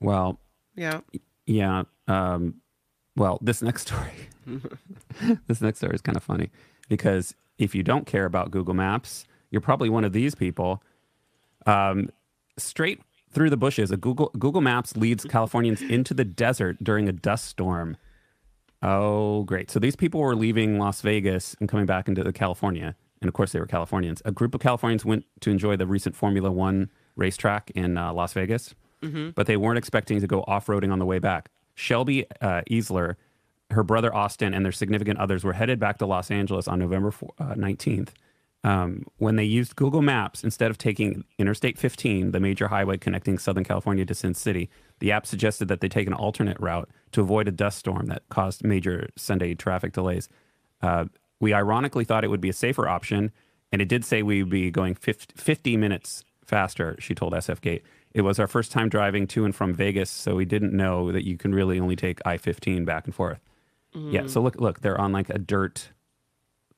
[0.00, 0.40] Well,
[0.76, 1.00] Yeah.
[1.46, 1.84] Yeah.
[2.08, 2.56] Um,
[3.16, 4.10] well, this next story,
[5.46, 6.50] this next story is kind of funny
[6.88, 10.82] because if you don't care about Google Maps, you're probably one of these people.
[11.66, 12.10] Um,
[12.58, 13.00] straight
[13.34, 17.46] through the bushes, a Google Google Maps leads Californians into the desert during a dust
[17.46, 17.96] storm.
[18.82, 19.70] Oh, great!
[19.70, 23.34] So these people were leaving Las Vegas and coming back into the California, and of
[23.34, 24.20] course they were Californians.
[24.24, 28.32] A group of Californians went to enjoy the recent Formula One racetrack in uh, Las
[28.34, 28.74] Vegas
[29.34, 31.50] but they weren't expecting to go off roading on the way back.
[31.74, 33.16] Shelby uh, Easler,
[33.70, 37.10] her brother Austin, and their significant others were headed back to Los Angeles on November
[37.10, 38.10] four- uh, 19th.
[38.64, 43.38] Um, when they used Google Maps instead of taking Interstate 15, the major highway connecting
[43.38, 47.20] Southern California to Sin City, the app suggested that they take an alternate route to
[47.20, 50.30] avoid a dust storm that caused major Sunday traffic delays.
[50.80, 51.04] Uh,
[51.40, 53.32] we ironically thought it would be a safer option,
[53.70, 57.60] and it did say we would be going 50, 50 minutes faster, she told SF
[57.60, 57.82] Gate.
[58.12, 61.26] It was our first time driving to and from Vegas, so we didn't know that
[61.26, 63.40] you can really only take I 15 back and forth.
[64.12, 65.90] Yeah, so look, look, they're on like a dirt,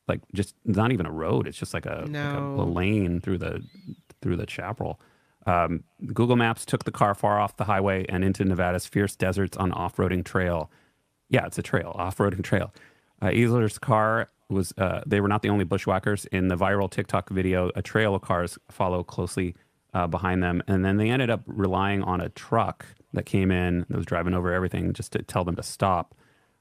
[0.09, 1.47] like just not even a road.
[1.47, 3.63] It's just like a, like a, a lane through the
[4.23, 5.01] through the chapel.
[5.47, 9.57] Um, Google Maps took the car far off the highway and into Nevada's fierce deserts
[9.57, 10.71] on off-roading trail.
[11.29, 12.75] Yeah, it's a trail, off-roading trail.
[13.23, 14.73] Uh, Easler's car was.
[14.77, 17.71] Uh, they were not the only bushwhackers in the viral TikTok video.
[17.77, 19.55] A trail of cars follow closely
[19.95, 23.87] uh, behind them, and then they ended up relying on a truck that came in
[23.89, 26.15] that was driving over everything just to tell them to stop.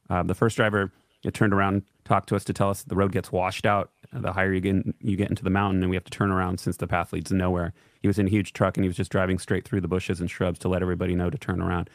[0.10, 0.92] Uh, the first driver
[1.24, 4.22] it turned around, talked to us to tell us the road gets washed out uh,
[4.22, 6.32] the higher you get in, you get into the mountain, and we have to turn
[6.32, 7.74] around since the path leads nowhere.
[8.02, 10.22] He was in a huge truck and he was just driving straight through the bushes
[10.22, 11.90] and shrubs to let everybody know to turn around.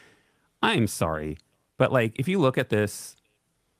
[0.62, 1.38] I'm sorry,
[1.78, 3.16] but like if you look at this,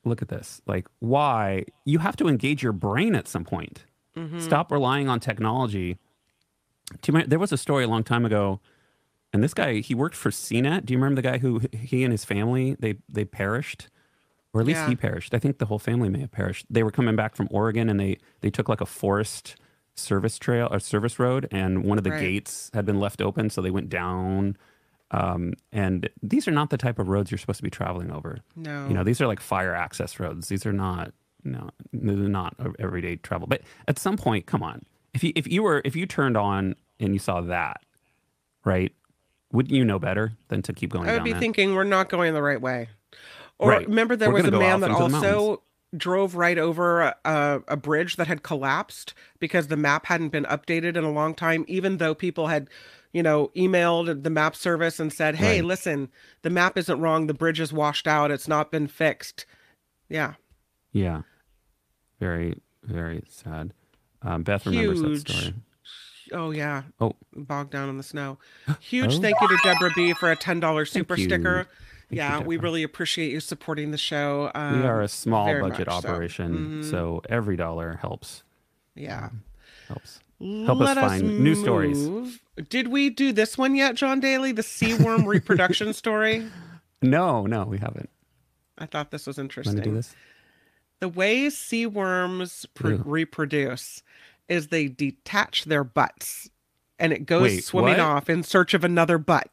[0.04, 0.62] look at this.
[0.66, 3.84] Like why you have to engage your brain at some point.
[4.16, 4.40] Mm-hmm.
[4.40, 5.98] Stop relying on technology.
[7.02, 8.60] There was a story a long time ago,
[9.32, 10.86] and this guy he worked for CNET.
[10.86, 13.88] Do you remember the guy who he and his family they they perished
[14.52, 14.88] or at least Yeah.
[14.88, 15.32] he perished.
[15.34, 16.66] I think the whole family may have perished.
[16.70, 19.56] They were coming back from Oregon, and they they took like a forest
[19.94, 22.20] service trail or service road, and one of the Right.
[22.20, 24.56] gates had been left open, so they went down.
[25.12, 28.38] Um, and these are not the type of roads you're supposed to be traveling over.
[28.54, 28.86] No.
[28.86, 30.48] You know, these are like fire access roads.
[30.48, 33.46] These are not no, they're not everyday travel.
[33.48, 34.82] But at some point, come on,
[35.14, 37.82] if you if you were if you turned on and you saw that,
[38.64, 38.92] right?
[39.52, 41.40] Wouldn't you know better than to keep going I would be that?
[41.40, 42.88] thinking we're not going the right way.
[43.60, 43.86] Or Right.
[43.86, 45.62] remember there We're was a man that also
[45.94, 50.96] drove right over a, a, bridge that had collapsed because the map hadn't been updated
[50.96, 52.68] in a long time, even though people had,
[53.12, 55.64] you know, emailed the map service and said, "Hey, Right.
[55.66, 56.08] listen,
[56.40, 57.26] the map isn't wrong.
[57.26, 58.30] The bridge is washed out.
[58.30, 59.44] It's not been fixed."
[60.08, 60.34] Yeah,
[60.92, 61.22] Yeah.
[62.18, 63.74] Very, very sad.
[64.22, 65.28] Um, Beth remembers that Huge.
[65.30, 65.54] story.
[66.32, 66.82] Oh yeah.
[67.00, 67.14] Oh.
[67.34, 68.38] bogged down in the snow.
[68.80, 69.20] Huge Oh.
[69.20, 71.66] thank you to Deborah B for a ten dollars super sticker.
[72.10, 74.50] Yeah, we really appreciate you supporting the show.
[74.54, 76.08] we Um, are a small budget much so.
[76.08, 77.22] operation, so.
[77.28, 78.42] Every dollar helps.
[78.94, 79.30] yeah.
[79.88, 80.20] Helps.
[80.40, 82.38] Help us find news stories.
[82.68, 84.52] Did we do this one yet, John Daly?
[84.52, 86.46] The sea worm reproduction story.
[87.02, 88.10] No, no, we haven't.
[88.76, 89.76] I thought this was interesting.
[89.76, 90.14] to do this?
[90.98, 94.02] The way sea worms pr- reproduce
[94.50, 96.50] is they detach their butts,
[96.98, 98.00] and it goes Wait, swimming what?
[98.00, 99.48] off in search of another butt.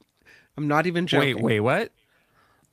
[0.57, 1.35] I'm not even joking.
[1.37, 1.91] Wait, wait, what?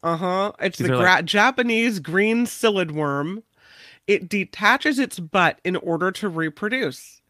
[0.05, 0.53] Uh huh.
[0.61, 3.43] It's These the gra- like- Japanese green syllid worm.
[4.07, 7.23] It detaches its butt in order to reproduce.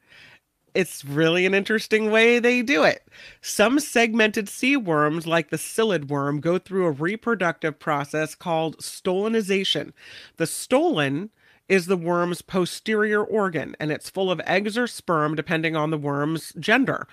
[0.74, 3.06] It's really an interesting way they do it.
[3.40, 9.92] Some segmented sea worms, like the syllid worm, go through a reproductive process called stolonization.
[10.36, 11.28] The stolon
[11.68, 15.96] is the worm's posterior organ, and it's full of eggs or sperm, depending on the
[15.96, 17.06] worm's gender.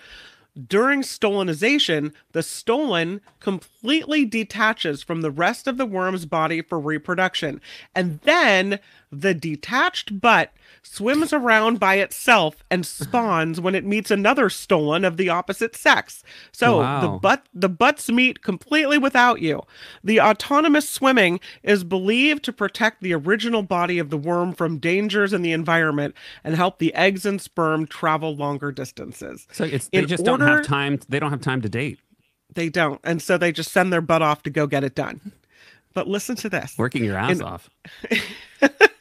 [0.68, 7.62] During stolonization, the stolon completely detaches from the rest of the worm's body for reproduction.
[7.96, 8.80] And then
[9.12, 15.18] the detached butt swims around by itself and spawns when it meets another stolon of
[15.18, 16.24] the opposite sex.
[16.52, 19.62] So the butt the butts meet completely without you.
[20.04, 25.34] The autonomous swimming is believed to protect the original body of the worm from dangers
[25.34, 29.48] in the environment and help the eggs and sperm travel longer distances.
[29.52, 31.00] So it's they In just don't have time.
[31.10, 32.00] They don't have time to date.
[32.54, 33.00] They don't.
[33.04, 35.32] And so they just send their butt off to go get it done.
[35.94, 36.78] But listen to this.
[36.78, 37.70] Working your ass In- off.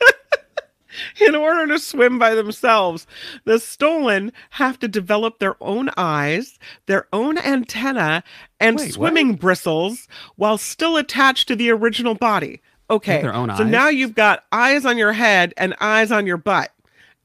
[1.27, 3.07] In order to swim by themselves,
[3.45, 8.23] the stolon have to develop their own eyes, their own antenna,
[8.59, 8.95] and Wait, what?
[8.95, 12.61] swimming bristles while still attached to the original body.
[12.89, 13.23] Okay.
[13.23, 16.73] their own so now you've got eyes on your head and eyes on your butt,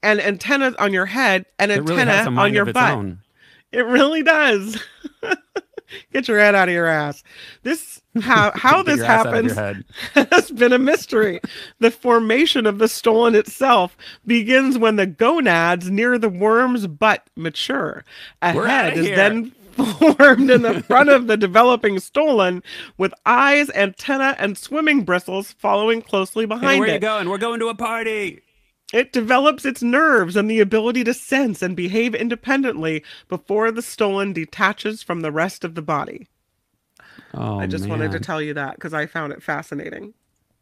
[0.04, 2.92] and antennas on your head and It antenna really on your butt.
[2.94, 3.20] own.
[3.72, 4.82] It really does.
[6.14, 7.24] Get your head out of your ass.
[7.64, 9.86] This how how this your ass out of your happens
[10.32, 11.40] has been a mystery.
[11.80, 18.04] The formation of the stolon itself begins when the gonads near the worm's butt mature.
[18.42, 22.64] A We're head is then formed in the front of the developing stolon
[22.98, 27.30] with eyes, antenna, and swimming bristles following closely Hey, behind where are you going?
[27.30, 28.42] We're going to a party.
[28.94, 34.34] It develops its nerves and the ability to sense and behave independently before the stolon
[34.34, 36.28] detaches from the rest of the body.
[37.34, 40.14] Oh, I just wanted to tell you that because I found it fascinating.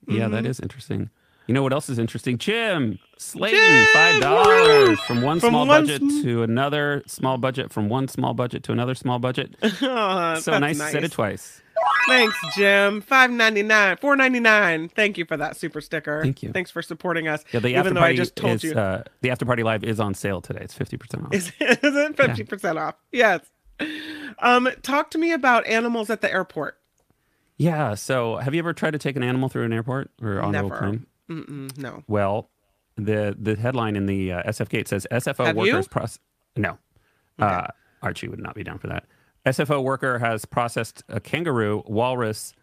[0.08, 0.34] Yeah, Mm-hmm.
[0.34, 1.10] that is interesting.
[1.48, 2.38] You know what else is interesting?
[2.38, 7.38] Jim Slayton, Jim, five dollars from one From small one budget sm- to another small
[7.38, 9.56] budget, from one small budget to another small budget.
[9.82, 11.62] Oh, so nice, to say it twice.
[12.08, 13.02] Thanks, Jim.
[13.02, 14.90] Five ninety nine, four ninety nine.
[14.90, 16.22] Thank you for that super sticker.
[16.22, 16.52] Thank you.
[16.52, 17.44] Thanks for supporting us.
[17.52, 19.64] Yeah, the after even though I party just told is you, uh, the after party
[19.64, 20.60] live is on sale today.
[20.62, 21.34] It's fifty percent off.
[21.34, 22.96] is, is it fifty percent off?
[23.12, 23.42] Yes.
[24.40, 26.78] Um, talk to me about animals at the airport.
[27.58, 27.96] yeah.
[27.96, 30.62] So, have you ever tried to take an animal through an airport or on a
[30.62, 30.78] Never.
[30.78, 31.06] plane?
[31.30, 32.04] Mm-mm, no.
[32.08, 32.50] Well,
[32.98, 36.20] the the headline in the uh, SF Gate says SFO Have workers process.
[36.58, 36.78] No,
[37.40, 37.68] uh,
[38.02, 39.06] Archie would not be down for that.
[39.46, 42.54] SFO worker has processed a kangaroo, walrus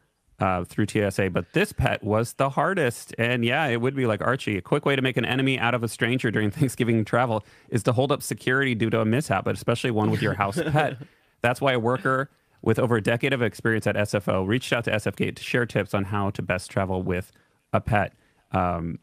[0.40, 3.14] uh, through TSA, but this pet was the hardest.
[3.18, 4.56] And yeah, it would be like Archie.
[4.56, 7.82] A quick way to make an enemy out of a stranger during Thanksgiving travel is
[7.84, 10.96] to hold up security due to a mishap, but especially one with your house pet.
[11.42, 12.30] That's why a worker
[12.62, 15.94] with over a decade of experience at SFO reached out to SFGate to share tips
[15.94, 17.32] on how to best travel with
[17.72, 18.14] a pet.
[18.52, 18.98] Um.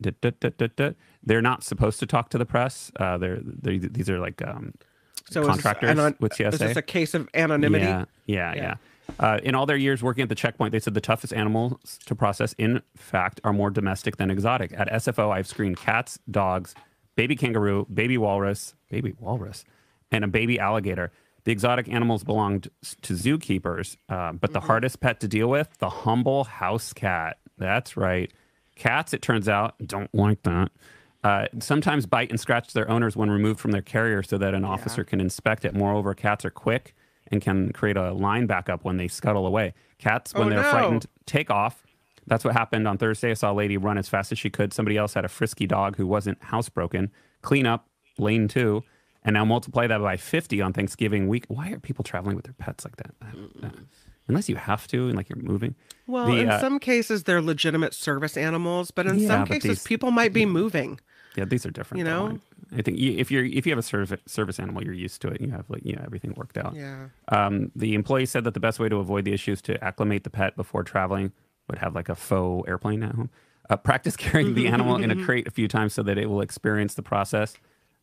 [0.00, 2.92] They're not supposed to talk to the press.
[2.98, 4.74] Uh, they're, they these are like um,
[5.30, 6.48] So contractors anon- with TSA.
[6.48, 7.84] Is this a case of anonymity?
[7.84, 8.62] Yeah, yeah, Yeah.
[8.62, 8.74] yeah.
[9.18, 12.14] Uh, in all their years working at the checkpoint, they said the toughest animals to
[12.14, 14.72] process, in fact, are more domestic than exotic.
[14.76, 16.74] At SFO, I've screened cats, dogs,
[17.16, 19.64] baby kangaroo, baby walrus, baby walrus,
[20.12, 21.10] and a baby alligator.
[21.44, 22.68] The exotic animals belonged
[23.02, 24.52] to zookeepers, uh, but Mm-hmm.
[24.52, 27.38] the hardest pet to deal with, the humble house cat.
[27.56, 28.30] That's right.
[28.76, 30.70] Cats, it turns out, don't like that.
[31.24, 34.64] Uh, sometimes bite and scratch their owners when removed from their carrier so that an
[34.64, 35.74] officer can inspect it.
[35.74, 36.94] Moreover, cats are quick
[37.30, 39.74] and can create a line backup when they scuttle away.
[39.98, 40.70] Cats, when Oh, they're no.
[40.70, 41.84] frightened, take off.
[42.26, 43.30] That's what happened on Thursday.
[43.30, 44.72] I saw a lady run as fast as she could.
[44.72, 47.10] Somebody else had a frisky dog who wasn't housebroken.
[47.42, 48.84] Clean up, lane two,
[49.24, 51.46] and now multiply that by 50 on Thanksgiving week.
[51.48, 53.10] Why are people traveling with their pets like that?
[54.28, 55.74] Unless you have to and like you're moving.
[56.06, 59.48] Well, The, in uh, some cases, they're legitimate service animals, but in Yeah, some but
[59.54, 61.00] cases, these- people might be moving.
[61.36, 61.98] Yeah, these are different.
[61.98, 62.38] You know?
[62.76, 65.40] I think if you're if you have a service service animal, you're used to it.
[65.40, 66.74] You have like you know everything worked out.
[66.74, 67.08] Yeah.
[67.28, 70.24] Um, the employee said that the best way to avoid the issue is to acclimate
[70.24, 71.32] the pet before traveling.
[71.68, 73.30] Would have like a faux airplane at home.
[73.70, 76.40] Uh, practice carrying the animal in a crate a few times so that it will
[76.40, 77.56] experience the process.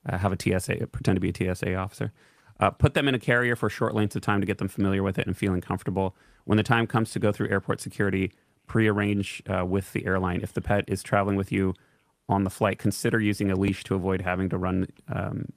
[0.08, 2.12] Uh, have a TSA pretend to be a TSA officer.
[2.60, 5.04] Uh, put them in a carrier for short lengths of time to get them familiar
[5.04, 6.16] with it and feeling comfortable.
[6.46, 8.32] When the time comes to go through airport security,
[8.68, 10.42] pre-arrange uh, with the airline.
[10.42, 11.74] If the pet is traveling with you
[12.28, 15.50] on the flight, consider using a leash to avoid having to run um,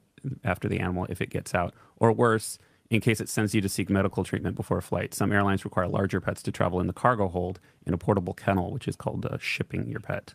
[0.43, 2.59] after the animal if it gets out, or worse,
[2.89, 5.13] in case it sends you to seek medical treatment before a flight.
[5.13, 8.71] Some airlines require larger pets to travel in the cargo hold in a portable kennel,
[8.71, 10.33] which is called uh, shipping your pet.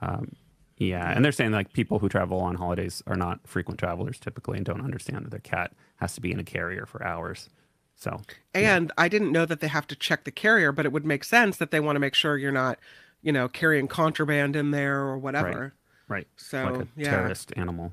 [0.00, 0.32] Um,
[0.76, 4.56] yeah, and they're saying like people who travel on holidays are not frequent travelers typically
[4.56, 5.72] and don't understand that their cat
[6.04, 7.48] has to be in a carrier for hours.
[7.96, 8.20] So
[8.54, 11.24] And I didn't know that they have to check the carrier, but it would make
[11.24, 12.78] sense that they want to make sure you're not,
[13.22, 15.74] you know, carrying contraband in there or whatever.
[16.08, 17.10] right, So, like a yeah.
[17.10, 17.92] terrorist animal.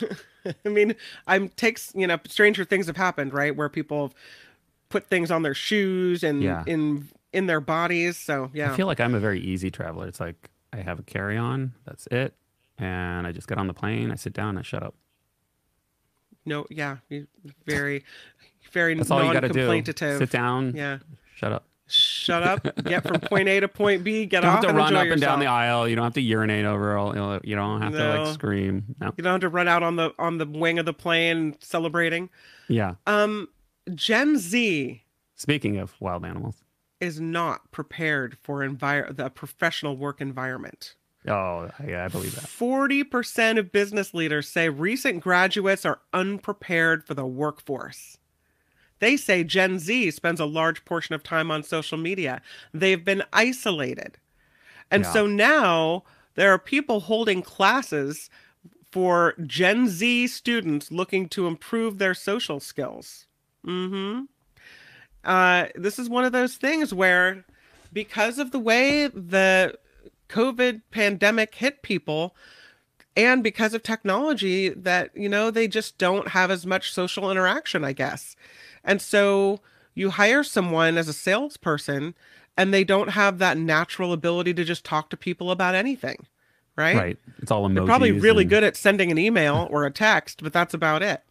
[0.64, 0.94] I mean,
[1.26, 3.54] I'm takes you know, stranger things have happened, right?
[3.56, 4.14] Where people have
[4.88, 6.62] put things on their shoes and Yeah.
[6.66, 8.16] in in their bodies.
[8.16, 10.06] So yeah, I feel like I'm a very easy traveler.
[10.06, 12.34] It's like I have a carry on, that's it.
[12.78, 14.94] And I just get on the plane, I sit down, I shut up.
[16.46, 16.98] No, yeah,
[17.66, 18.04] very,
[18.72, 19.66] very That's all you got to do.
[19.66, 20.18] non-complaintative.
[20.18, 20.98] Sit down, Yeah,
[21.36, 21.64] shut up.
[21.86, 22.66] shut up.
[22.84, 24.26] Get from point A to point B.
[24.26, 25.88] Get You don't off have to run up and down the aisle.
[25.88, 27.40] You don't have to urinate over all.
[27.44, 28.96] you don't have to like scream.
[29.00, 29.12] No.
[29.16, 32.30] You don't have to run out on the on the wing of the plane celebrating.
[32.68, 32.94] Yeah.
[33.06, 33.48] Um,
[33.94, 35.02] Gen Z
[35.36, 36.62] Speaking of wild animals.
[37.00, 40.94] is not prepared for envir- the professional work environment.
[41.26, 42.44] Oh, yeah, I believe that.
[42.44, 48.18] 40% of business leaders say recent graduates are unprepared for the workforce.
[48.98, 52.42] They say Gen Z spends a large portion of time on social media.
[52.72, 54.18] They've been isolated.
[54.90, 55.12] And Yeah.
[55.12, 58.28] so now there are people holding classes
[58.92, 63.26] for Gen Z students looking to improve their social skills.
[63.66, 64.28] Mhm.
[65.24, 67.44] Uh, this is one of those things where
[67.92, 69.74] because of the way the
[70.28, 72.34] COVID pandemic hit people
[73.16, 77.84] and because of technology that, you know, they just don't have as much social interaction,
[77.84, 78.34] I guess.
[78.82, 79.60] And so
[79.94, 82.14] you hire someone as a salesperson
[82.56, 86.26] and they don't have that natural ability to just talk to people about anything,
[86.76, 86.96] right?
[86.96, 87.18] Right.
[87.38, 87.74] It's all emojis.
[87.74, 91.02] They're probably really and- good at sending an email or a text, but that's about
[91.02, 91.22] it.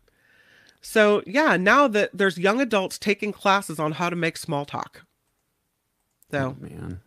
[0.86, 5.04] So, yeah, now that there's young adults taking classes on how to make small talk.
[6.32, 7.02] So, Oh, man.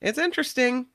[0.00, 0.86] it's interesting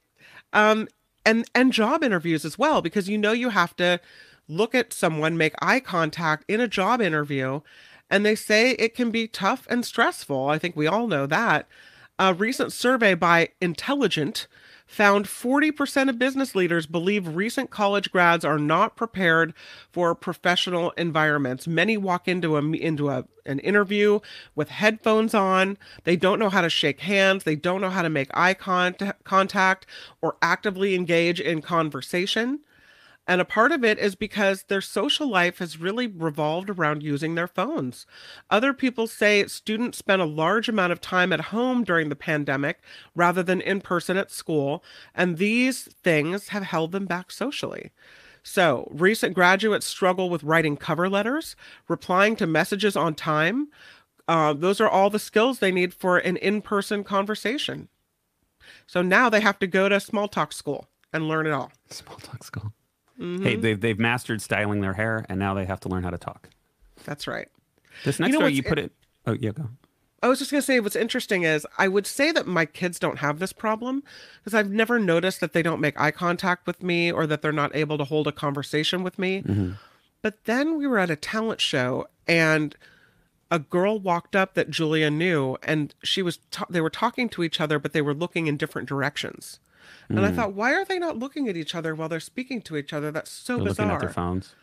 [0.55, 0.87] um
[1.23, 3.99] and and job interviews as well because you know you have to
[4.47, 7.61] look at someone make eye contact in a job interview
[8.09, 10.49] and they say it can be tough and stressful.
[10.49, 11.67] I think we all know that.
[12.17, 14.47] A recent survey by intelligent
[14.85, 19.53] found 40% of business leaders believe recent college grads are not prepared
[19.91, 21.67] for professional environments.
[21.67, 24.19] Many walk into a into a an interview
[24.55, 25.77] with headphones on.
[26.03, 29.23] They don't know how to shake hands, they don't know how to make eye contact,
[29.23, 29.85] contact
[30.21, 32.59] or actively engage in conversation.
[33.27, 37.35] And a part of it is because their social life has really revolved around using
[37.35, 38.05] their phones.
[38.49, 42.81] Other people say students spent a large amount of time at home during the pandemic
[43.15, 44.83] rather than in person at school,
[45.13, 47.91] and these things have held them back socially.
[48.43, 51.55] So, recent graduates struggle with writing cover letters,
[51.87, 53.69] replying to messages on time.
[54.27, 57.89] Uh, those are all the skills they need for an in person conversation.
[58.87, 61.71] So now they have to go to small talk school and learn it all.
[61.89, 62.73] Small talk school.
[63.19, 63.43] Mm-hmm.
[63.43, 66.17] Hey, they've, they've mastered styling their hair and now they have to learn how to
[66.17, 66.49] talk.
[67.03, 67.47] That's right.
[68.03, 68.91] This next know story, you put it.
[69.25, 69.69] Oh, yeah, go.
[70.21, 72.97] I was just going to say what's interesting is I would say that my kids
[72.97, 74.03] don't have this problem
[74.39, 77.51] because I've never noticed that they don't make eye contact with me or that they're
[77.51, 79.43] not able to hold a conversation with me.
[80.21, 82.75] But then we were at a talent show and
[83.51, 87.43] a girl walked up that Julia knew and she was ta- they were talking to
[87.43, 89.59] each other but they were looking in different directions.
[90.09, 92.77] And I thought why are they not looking at each other while they're speaking to
[92.77, 93.11] each other?
[93.11, 93.85] That's so They're bizarre.
[93.87, 94.55] looking at their phones.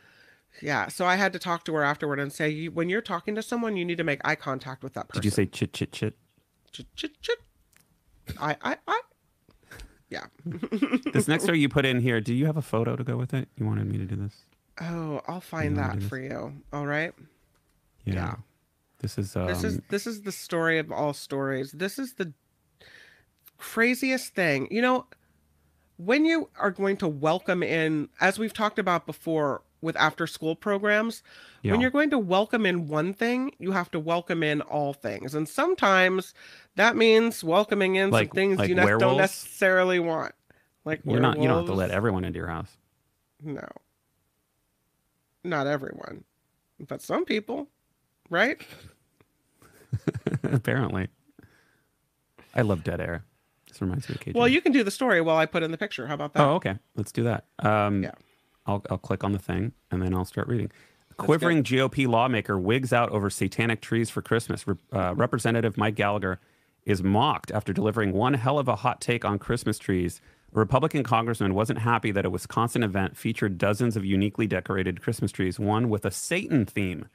[0.60, 3.34] Yeah, so I had to talk to her afterward and say you, when you're talking
[3.34, 5.22] to someone you need to make eye contact with that person.
[5.22, 6.16] Did you say chit, chit, chit?
[6.72, 7.38] Chit, chit, chit.
[8.38, 9.00] I, I, I.
[10.10, 10.26] Yeah.
[11.12, 13.32] this next story you put in here, do you have a photo to go with
[13.32, 13.48] it?
[13.56, 14.34] You wanted me to do this?
[14.80, 16.52] Oh, I'll find that for you.
[16.72, 17.12] All right.
[18.04, 18.34] Yeah.
[18.98, 21.72] This is um, This is this is the story of all stories.
[21.72, 22.32] This is the
[23.62, 24.66] craziest thing.
[24.70, 25.06] You know,
[25.96, 30.56] when you are going to welcome in, as we've talked about before with after school
[30.56, 31.22] programs,
[31.62, 31.70] yeah.
[31.70, 35.34] when you're going to welcome in one thing, you have to welcome in all things.
[35.34, 36.34] And sometimes
[36.74, 40.34] that means welcoming in Like- some things like you ne- don't necessarily want.
[40.84, 41.38] Like You're not.
[41.38, 42.76] You don't have to let everyone into your house.
[43.40, 43.68] No.
[45.44, 46.24] Not everyone.
[46.88, 47.68] But some people,
[48.28, 48.60] right?
[50.42, 51.06] Apparently,
[52.56, 53.24] I love dead air.
[53.72, 54.34] This reminds me of KJ.
[54.34, 56.06] Well, you can do the story while I put in the picture.
[56.06, 56.42] How about that?
[56.42, 56.78] Oh, okay.
[56.94, 57.46] Let's do that.
[57.58, 58.12] Um, Yeah.
[58.66, 60.70] I'll I'll click on the thing and then I'll start reading.
[61.16, 64.66] Quivering GOP lawmaker wigs out over satanic trees for Christmas.
[64.66, 66.38] Re- uh, Representative Mike Gallagher
[66.84, 70.20] is mocked after delivering one hell of a hot take on Christmas trees.
[70.54, 75.32] A Republican congressman wasn't happy that a Wisconsin event featured dozens of uniquely decorated Christmas
[75.32, 77.06] trees, one with a Satan theme.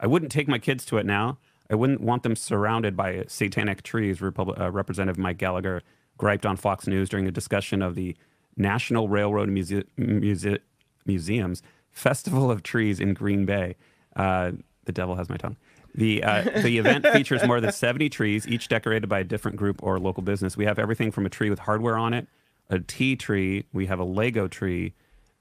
[0.00, 1.38] I wouldn't take my kids to it now.
[1.70, 5.82] I wouldn't want them surrounded by satanic trees, Repub- uh, Representative Mike Gallagher
[6.18, 8.16] griped on Fox News during a discussion of the
[8.56, 10.58] National Railroad Muse- Muse-
[11.06, 13.76] Museum's Festival of Trees in Green Bay.
[14.16, 14.52] Uh,
[14.84, 15.56] the devil has my tongue.
[15.94, 19.82] The, uh, the event features more than 70 trees, each decorated by a different group
[19.82, 20.56] or local business.
[20.56, 22.26] We have everything from a tree with hardware on it,
[22.70, 24.94] a tea tree, we have a Lego tree,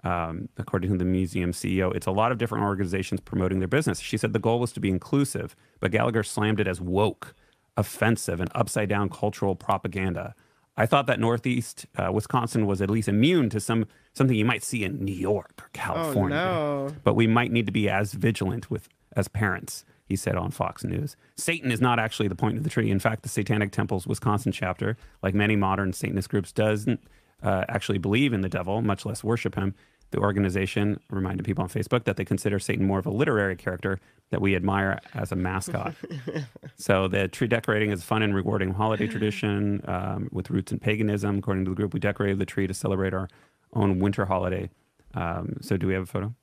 [0.03, 1.95] um, according to the museum CEO.
[1.95, 3.99] It's a lot of different organizations promoting their business.
[3.99, 7.33] She said the goal was to be inclusive, but Gallagher slammed it as woke,
[7.77, 10.35] offensive, and upside down cultural propaganda.
[10.77, 14.63] I thought that Northeast uh, Wisconsin was at least immune to some something you might
[14.63, 16.95] see in New York or Oh California, no.
[17.03, 19.85] but we might need to be as vigilant with as parents.
[20.05, 21.15] He said on Fox News.
[21.37, 22.91] Satan is not actually the point of the tree.
[22.91, 26.99] In fact, the Satanic Temple's Wisconsin chapter, like many modern Satanist groups, doesn't
[27.41, 29.73] uh, actually believe in the devil, much less worship him.
[30.11, 33.99] The organization reminded people on Facebook that they consider Satan more of a literary character
[34.29, 35.93] that we admire as a mascot.
[36.75, 40.79] so the tree decorating is a fun and rewarding holiday tradition um, with roots in
[40.79, 41.39] paganism.
[41.39, 43.27] According to the group, we decorated the tree to celebrate our
[43.73, 44.69] own winter holiday.
[45.13, 46.33] Um, so do we have a photo?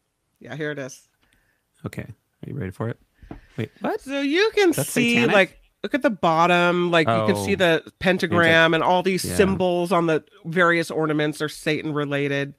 [0.40, 1.08] Yeah, here it is.
[1.86, 2.02] Okay.
[2.02, 2.98] Are you ready for it?
[3.56, 4.00] Wait, what?
[4.00, 5.34] So you can That's see satanic?
[5.34, 7.56] like look at the bottom, like you can see Oh.
[7.56, 9.36] the pentagram and all these Yeah.
[9.36, 12.54] symbols on the various ornaments are Satan related.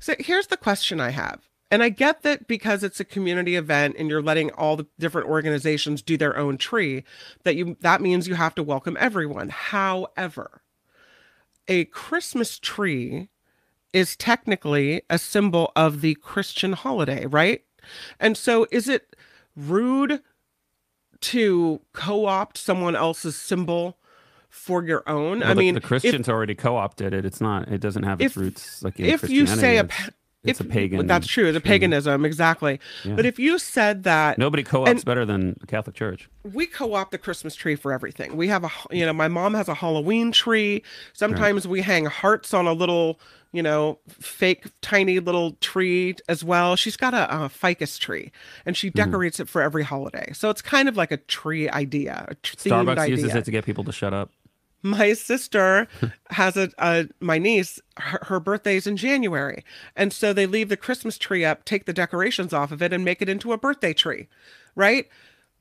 [0.00, 1.40] So here's the question I have.
[1.70, 5.28] And I get that because it's a community event and you're letting all the different
[5.28, 7.04] organizations do their own tree,
[7.42, 9.48] that you that means you have to welcome everyone.
[9.48, 10.62] However,
[11.66, 13.28] a Christmas tree
[13.92, 17.62] is technically a symbol of the Christian holiday, right?
[18.20, 19.16] And so is it
[19.56, 20.20] rude
[21.22, 23.96] to co-opt someone else's symbol
[24.48, 25.40] for your own?
[25.40, 27.24] Well, I mean, the if- Christians already co-opted it.
[27.24, 27.68] It's not.
[27.68, 29.88] It doesn't have its If- roots like in if you say a
[30.44, 31.06] It's- it's if, a pagan.
[31.06, 31.50] That's true.
[31.52, 31.68] The tree.
[31.70, 32.78] paganism, exactly.
[33.04, 33.14] Yeah.
[33.14, 36.28] But if you said that Nobody co-ops and- better than the Catholic Church.
[36.52, 38.36] we co-opt the Christmas tree for everything.
[38.36, 40.82] We have a, you know, my mom has a Halloween tree.
[41.12, 43.18] Sometimes we hang hearts on a little,
[43.52, 46.76] you know, fake tiny little tree as well.
[46.76, 48.30] She's got a, a ficus tree,
[48.66, 48.96] and she Mm-hmm.
[49.10, 50.30] decorates it for every holiday.
[50.34, 53.16] So it's kind of like a tree idea, a Starbucks idea.
[53.16, 54.30] uses it to get people to shut up.
[54.84, 55.88] My sister
[56.30, 59.64] has a, a my niece her, her birthday's in january.
[59.96, 63.04] And so they leave the christmas tree up take the decorations off of it and
[63.04, 64.28] make it into a birthday tree
[64.76, 65.08] right?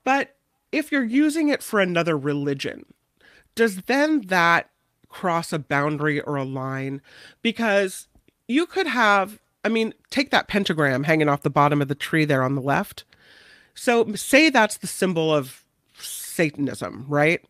[0.03, 0.35] But
[0.71, 2.85] if you're using it for another religion
[3.55, 4.69] does then that
[5.09, 7.01] cross a boundary or a line?
[7.41, 8.07] Because
[8.47, 12.25] you could have i mean take that pentagram hanging off the bottom of the tree
[12.25, 13.05] there on the left.
[13.73, 15.63] So say that's the symbol of
[15.97, 17.45] satanism right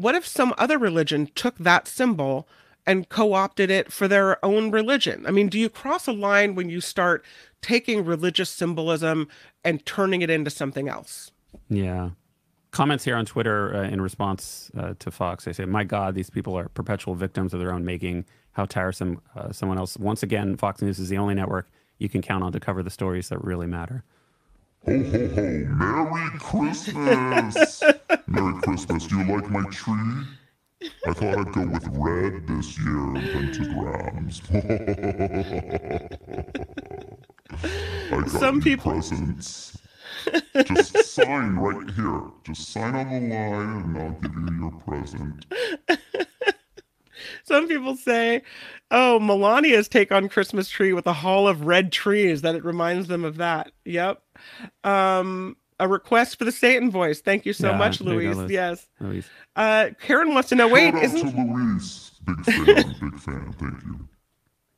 [0.00, 2.46] what if some other religion took that symbol
[2.86, 6.68] and co-opted it for their own religion i mean do you cross a line when
[6.68, 7.24] you start
[7.62, 9.28] taking religious symbolism
[9.64, 11.30] and turning it into something else
[11.68, 12.10] Yeah.
[12.72, 15.44] Comments here on Twitter uh, in response uh, to Fox.
[15.44, 18.24] They say, "My God, these people are perpetual victims of their own making.
[18.52, 19.96] How tiresome!" Uh, someone else.
[19.96, 22.90] Once again, Fox News is the only network you can count on to cover the
[22.90, 24.04] stories that really matter.
[24.86, 25.44] Ho, ho, ho.
[26.12, 27.82] Merry Christmas!
[28.26, 29.06] Merry Christmas.
[29.06, 30.24] Do you like my tree?
[31.06, 34.40] I thought I'd go with red this year and pentagrams.
[38.12, 39.76] I got Some people- presents.
[40.64, 42.22] Just sign right here.
[42.44, 45.46] Just sign on the line and I'll give you your present.
[47.44, 48.42] some people say
[48.90, 53.08] oh melania's take on christmas tree with a hall of red trees that it reminds
[53.08, 54.22] them of that yep
[54.84, 58.36] um a request for the satan voice thank you so Yeah, much there go, louise
[58.36, 58.50] Liz.
[58.50, 59.28] yes Louise.
[59.56, 62.10] uh karen wants to know wait Shout out isn't to Luis.
[62.26, 62.64] Big fan,
[63.00, 63.54] big fan.
[63.58, 64.08] Thank you.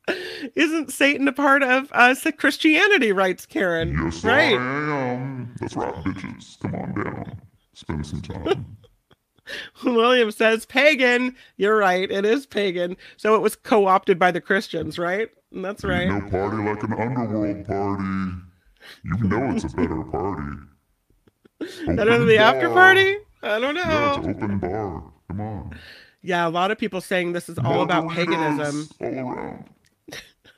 [0.55, 3.11] Isn't Satan a part of uh, Christianity?
[3.13, 3.97] Writes Karen.
[4.03, 4.57] Yes, right.
[4.59, 5.55] I am.
[5.61, 6.59] That's right, bitches.
[6.61, 7.41] Come on down.
[7.73, 8.77] Spend some time.
[9.85, 11.35] William says pagan.
[11.57, 12.09] You're right.
[12.11, 12.97] It is pagan.
[13.17, 15.29] So it was co-opted by the Christians, right?
[15.51, 16.09] That's right.
[16.09, 18.03] Ain't no party like an underworld party.
[19.05, 20.57] You know it's a better party.
[21.85, 23.17] Better than Open the after party?
[23.41, 24.31] I don't Yeah, it's know.
[24.33, 25.03] open bar.
[25.27, 25.79] Come on.
[26.21, 28.87] Yeah, a lot of people saying this is all about paganism.
[29.01, 29.69] All around.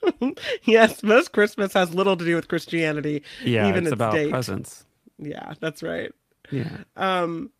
[0.63, 3.23] yes, most Christmas has little to do with Christianity.
[3.43, 4.29] Yeah, even it's its about date.
[4.29, 4.85] presents.
[5.17, 6.11] Yeah, that's right.
[6.51, 6.69] Yeah.
[6.95, 7.51] Um,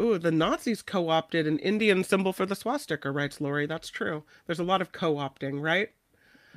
[0.00, 3.66] ooh, the Nazis co-opted an Indian symbol for the swastika, writes Lori.
[3.66, 4.24] That's true.
[4.46, 5.90] There's a lot of co-opting, right?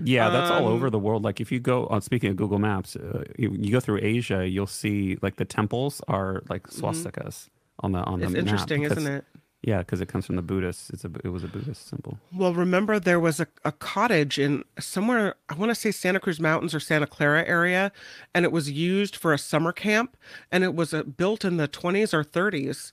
[0.04, 1.24] Yeah, that's all over Um, the world.
[1.24, 4.48] Like if you go on speaking of Google Maps, uh, you, you go through Asia,
[4.48, 7.50] you'll see like the temples are like swastikas
[7.82, 8.36] on the on the Mm-hmm.
[8.36, 8.54] It's map.
[8.54, 9.26] interesting, because- isn't it?
[9.66, 10.89] Yeah, because it comes from the Buddhists.
[10.89, 12.18] It's a it was a Buddhist symbol.
[12.36, 16.38] Well, remember there was a, a cottage in somewhere, I want to say Santa Cruz
[16.38, 17.94] Mountains or Santa Clara area,
[18.36, 20.18] and it was used for a summer camp.
[20.52, 22.91] And it was uh, built in the 20s or 30s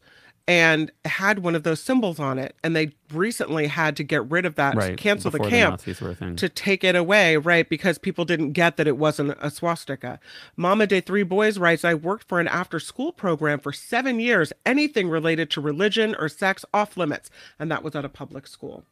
[0.49, 2.57] and had one of those symbols on it.
[2.65, 4.97] And they recently had to get rid of that, Right.
[4.97, 5.75] cancel the camp.
[5.75, 6.35] Nazis were a thing.
[6.37, 7.69] to take it away, right?
[7.69, 10.19] Because people didn't get that it wasn't a swastika.
[10.57, 14.53] Mama Day Three Boys writes, I worked for an after school program for seven years.
[14.67, 17.31] Anything related to religion or sex off limits.
[17.59, 18.85] And that was at a public school.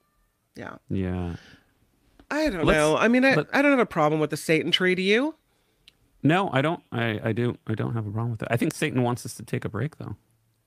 [0.55, 0.77] Yeah.
[0.89, 1.37] yeah.
[2.31, 2.97] I don't Let's- know.
[2.97, 4.95] I mean, I, let- I don't have a problem with the Satan tree.
[4.95, 5.35] Do you?
[6.23, 6.83] No, I don't.
[6.93, 7.57] I, I do.
[7.67, 8.49] I don't have a problem with it.
[8.51, 10.17] I think Satan wants us to take a break, though.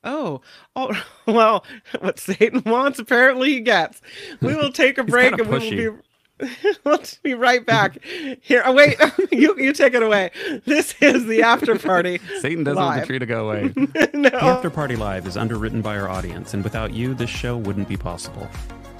[0.03, 0.41] Oh,
[0.75, 1.65] oh, well,
[1.99, 4.01] what Satan wants, apparently he gets.
[4.41, 6.01] We will take a break kinda and we will be.
[6.85, 8.03] Let's be right back.
[8.41, 8.97] Here, oh, wait,
[9.31, 10.31] you you take it away.
[10.65, 12.19] This is the after party.
[12.39, 13.71] Satan doesn't want the tree to go away.
[14.13, 14.29] no.
[14.29, 17.87] The After Party Live is underwritten by our audience, and without you, this show wouldn't
[17.87, 18.49] be possible.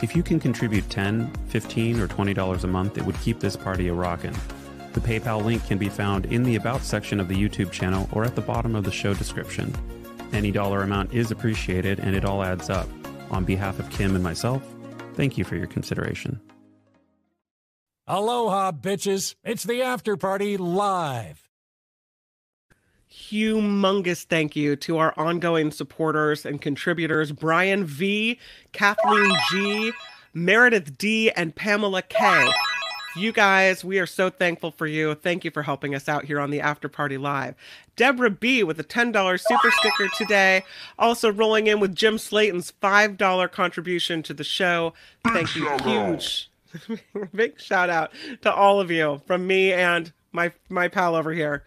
[0.04, 3.88] If you can contribute 10 15 or $20 a month, it would keep this party
[3.88, 4.36] a rockin'.
[4.94, 8.24] The PayPal link can be found in the About section of the YouTube channel or
[8.24, 9.74] at the bottom of the show description.
[10.34, 12.88] Any dollar amount is appreciated, and it all adds up.
[13.32, 14.64] On behalf of Kim and myself,
[15.14, 16.40] thank you for your consideration.
[18.08, 19.36] Aloha, bitches.
[19.44, 21.48] It's the after party live.
[23.10, 28.40] humongous thank you to our ongoing supporters and contributors Brian V,
[28.72, 29.92] Kathleen G,
[30.34, 32.52] Meredith D, and Pamela K.
[33.16, 35.16] You guys, we are so thankful for you.
[35.16, 37.56] Thank you for helping us out here on the After Party Live.
[37.98, 40.64] Deborah B with a $10 super sticker today.
[40.98, 44.94] Also rolling in with Jim Slayton's $5 contribution to the show.
[45.26, 45.70] Thank you.
[45.80, 46.50] Huge.
[47.36, 48.12] Big shout out
[48.44, 51.66] to all of you from me and my my pal over here,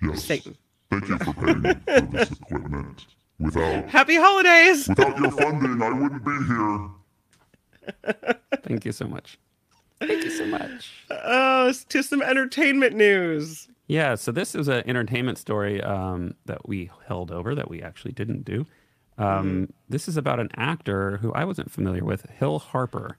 [0.00, 0.24] Yes.
[0.24, 0.56] Satan.
[0.90, 3.04] Thank you for paying for this equipment.
[3.38, 4.88] Without Happy holidays!
[4.88, 6.38] without your funding, I wouldn't be
[8.06, 8.14] here.
[8.62, 9.38] Thank you so much.
[10.00, 10.90] Thank you so much.
[11.10, 13.68] Oh, to some entertainment news.
[13.88, 18.12] Yeah, so this is an entertainment story um, that we held over that we actually
[18.12, 18.66] didn't do.
[19.18, 23.16] Um, This is about an actor who I wasn't familiar with, Hill Harper.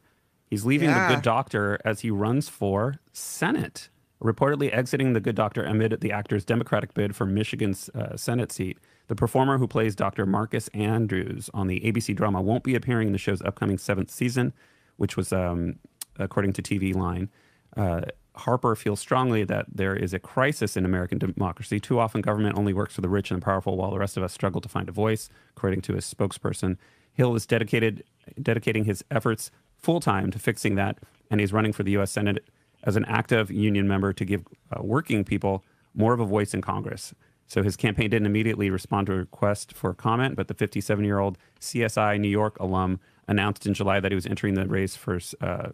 [0.50, 1.08] He's leaving Yeah.
[1.08, 3.90] The Good Doctor as he runs for Senate,
[4.22, 8.78] reportedly exiting The Good Doctor amid the actor's Democratic bid for Michigan's uh, Senate seat.
[9.08, 10.26] The performer who plays Dr.
[10.26, 14.54] Marcus Andrews on the ABC drama won't be appearing in the show's upcoming seventh season,
[14.98, 15.80] which was, um,
[16.20, 17.30] according to TV Line.
[17.76, 18.02] Uh,
[18.36, 21.80] Harper feels strongly that there is a crisis in American democracy.
[21.80, 24.24] Too often, government only works for the rich and the powerful, while the rest of
[24.24, 26.78] us struggle to find a voice, according to his spokesperson.
[27.14, 28.04] Hill is dedicated,
[28.42, 31.00] dedicating his efforts full time to fixing that,
[31.32, 32.12] and he's running for the U.S.
[32.12, 32.48] Senate
[32.84, 35.64] as an active union member to give uh, working people
[35.96, 37.14] more of a voice in Congress.
[37.48, 41.20] So his campaign didn't immediately respond to a request for comment, but the 57 year
[41.20, 45.20] old CSI New York alum announced in July that he was entering the race for
[45.42, 45.70] uh,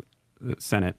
[0.60, 0.96] Senate.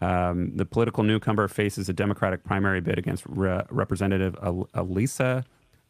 [0.00, 5.44] Um, the political newcomer faces a Democratic primary bid against Re- Representative Al- Elissa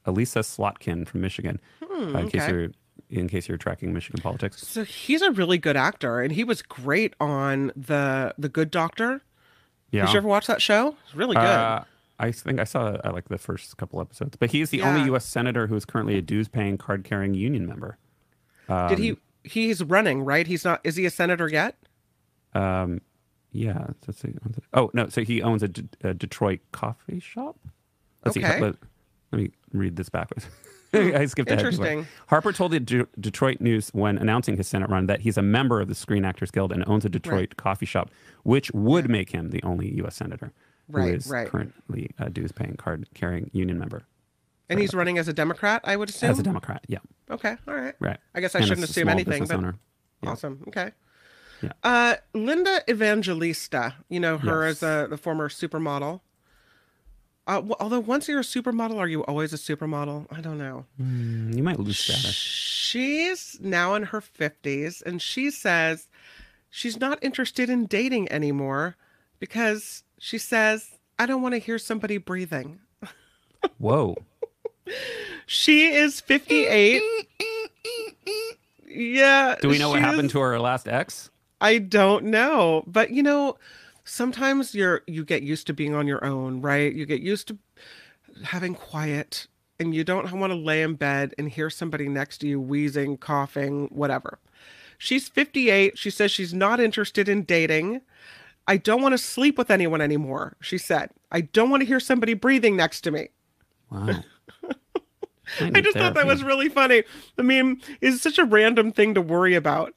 [0.06, 1.60] Elissa Slotkin from Michigan.
[1.82, 2.50] uh, in case okay.
[2.52, 2.68] you're
[3.08, 4.66] in case you're tracking Michigan politics.
[4.66, 9.22] So he's a really good actor, and he was great on the the Good Doctor.
[9.90, 10.06] Yeah.
[10.06, 10.96] Did you ever watch that show?
[11.04, 11.44] It's really good.
[11.44, 11.84] Uh,
[12.18, 14.88] I think I saw uh, like the first couple episodes, but he is the Yeah.
[14.90, 15.24] only U.S.
[15.24, 17.96] senator who is currently a dues-paying, card-carrying union member.
[18.68, 19.16] Did he?
[19.42, 20.46] He's running, right?
[20.46, 20.80] He's not.
[20.84, 21.76] Is he a senator yet?
[22.54, 23.00] Um,
[23.52, 23.86] yeah.
[24.06, 24.34] Let's see.
[24.72, 27.56] Oh no, so he owns a, D- a Detroit coffee shop.
[28.24, 28.44] Let's see.
[28.44, 28.60] Okay.
[28.60, 28.76] Let,
[29.32, 30.46] let me read this backwards.
[30.92, 31.64] I skipped ahead.
[31.64, 32.06] Interesting.
[32.26, 35.80] Harper told the D- Detroit News when announcing his Senate run that he's a member
[35.80, 38.10] of the Screen Actors Guild and owns a Detroit coffee shop,
[38.42, 40.16] which would make him the only U.S.
[40.16, 40.52] senator
[40.88, 41.46] Right, who is right.
[41.48, 44.02] currently a dues-paying, card-carrying union member
[44.68, 46.30] And he's running as a Democrat, I would assume.
[46.30, 46.84] as a Democrat.
[46.88, 46.98] Yeah.
[47.30, 47.94] Okay, all right.
[48.00, 48.18] Right.
[48.34, 49.76] I guess I And shouldn't assume anything, but owner.
[50.22, 50.30] Yeah.
[50.30, 50.64] awesome.
[50.66, 50.90] Okay.
[51.62, 51.72] Yeah.
[51.82, 54.82] Uh, Linda Evangelista, you know her Yes.
[54.82, 56.20] as a the former supermodel.
[57.46, 60.26] Uh, w- although once you're a supermodel, are you always a supermodel?
[60.30, 60.86] I don't know.
[61.00, 62.34] Mm, you might lose status.
[62.34, 66.08] She's now in her 50s and she says
[66.70, 68.96] she's not interested in dating anymore
[69.38, 72.78] because she says, I don't want to hear somebody breathing.
[73.78, 74.16] Whoa.
[75.46, 77.02] She is 58.
[78.92, 79.54] Yeah.
[79.62, 81.30] Do we know what happened is- to her last ex?
[81.60, 82.84] I don't know.
[82.86, 83.56] But you know,
[84.04, 86.92] sometimes you're you get used to being on your own, right?
[86.92, 87.58] You get used to
[88.44, 89.46] having quiet
[89.78, 93.16] and you don't want to lay in bed and hear somebody next to you wheezing,
[93.16, 94.38] coughing, whatever.
[94.98, 95.96] She's 58.
[95.96, 98.02] She says she's not interested in dating.
[98.66, 101.10] I don't want to sleep with anyone anymore, she said.
[101.32, 103.28] I don't want to hear somebody breathing next to me.
[103.90, 104.22] Wow.
[105.60, 107.02] I just thought that was really funny.
[107.38, 109.94] I mean, it's such a random thing to worry about.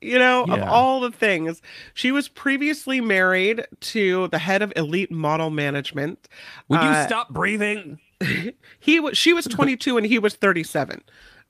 [0.00, 1.62] You know, of all the things,
[1.94, 6.28] she was previously married to the head of Elite Model Management.
[6.68, 7.98] Would you uh, stop breathing?
[8.80, 11.02] He was she was 22 and he was 37.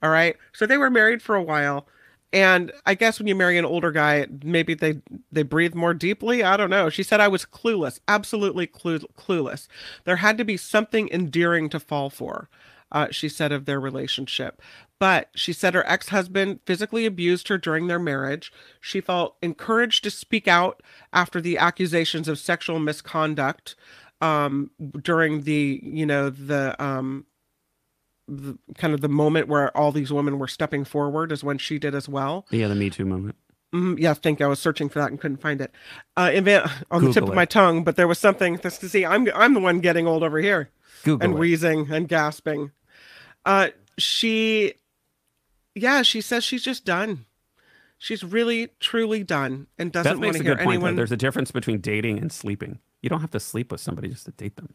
[0.03, 1.87] All right, so they were married for a while,
[2.33, 5.01] and I guess when you marry an older guy, maybe they
[5.31, 6.43] they breathe more deeply.
[6.43, 6.89] I don't know.
[6.89, 9.67] She said I was clueless, absolutely clue, clueless.
[10.03, 12.49] There had to be something endearing to fall for.
[12.89, 14.61] Uh, she said of their relationship.
[14.99, 18.51] But she said her ex husband physically abused her during their marriage.
[18.81, 20.81] She felt encouraged to speak out
[21.13, 23.75] after the accusations of sexual misconduct
[24.21, 24.71] um,
[25.01, 27.25] during the, you know, the, um,
[28.27, 31.79] the kind of the moment where all these women were stepping forward is when she
[31.79, 32.45] did as well.
[32.51, 33.35] Yeah, the Me Too moment.
[33.73, 34.45] Mm, yeah, thank you.
[34.45, 35.71] I was searching for that and couldn't find it.
[36.15, 36.31] Uh,
[36.91, 39.05] on the tip Google of my tongue, but there was something to see.
[39.05, 40.69] I'm I'm the one getting old over here
[41.03, 41.39] Google and it.
[41.39, 42.71] wheezing and gasping.
[43.45, 44.73] Uh, she,
[45.75, 47.25] yeah, she says she's just done.
[47.97, 50.75] She's really, truly done, and doesn't That want to a hear good point.
[50.75, 50.95] anyone.
[50.95, 50.99] Though.
[50.99, 52.79] There's a difference between dating and sleeping.
[53.01, 54.73] You don't have to sleep with somebody just to date them.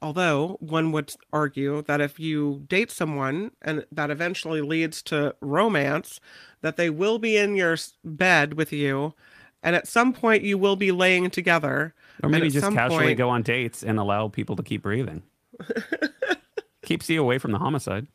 [0.00, 6.20] Although one would argue that if you date someone and that eventually leads to romance,
[6.60, 9.14] that they will be in your bed with you,
[9.62, 11.94] and at some point you will be laying together.
[12.22, 15.22] Or maybe just casually point- go on dates and allow people to keep breathing.
[16.82, 18.06] Keeps you away from the homicide.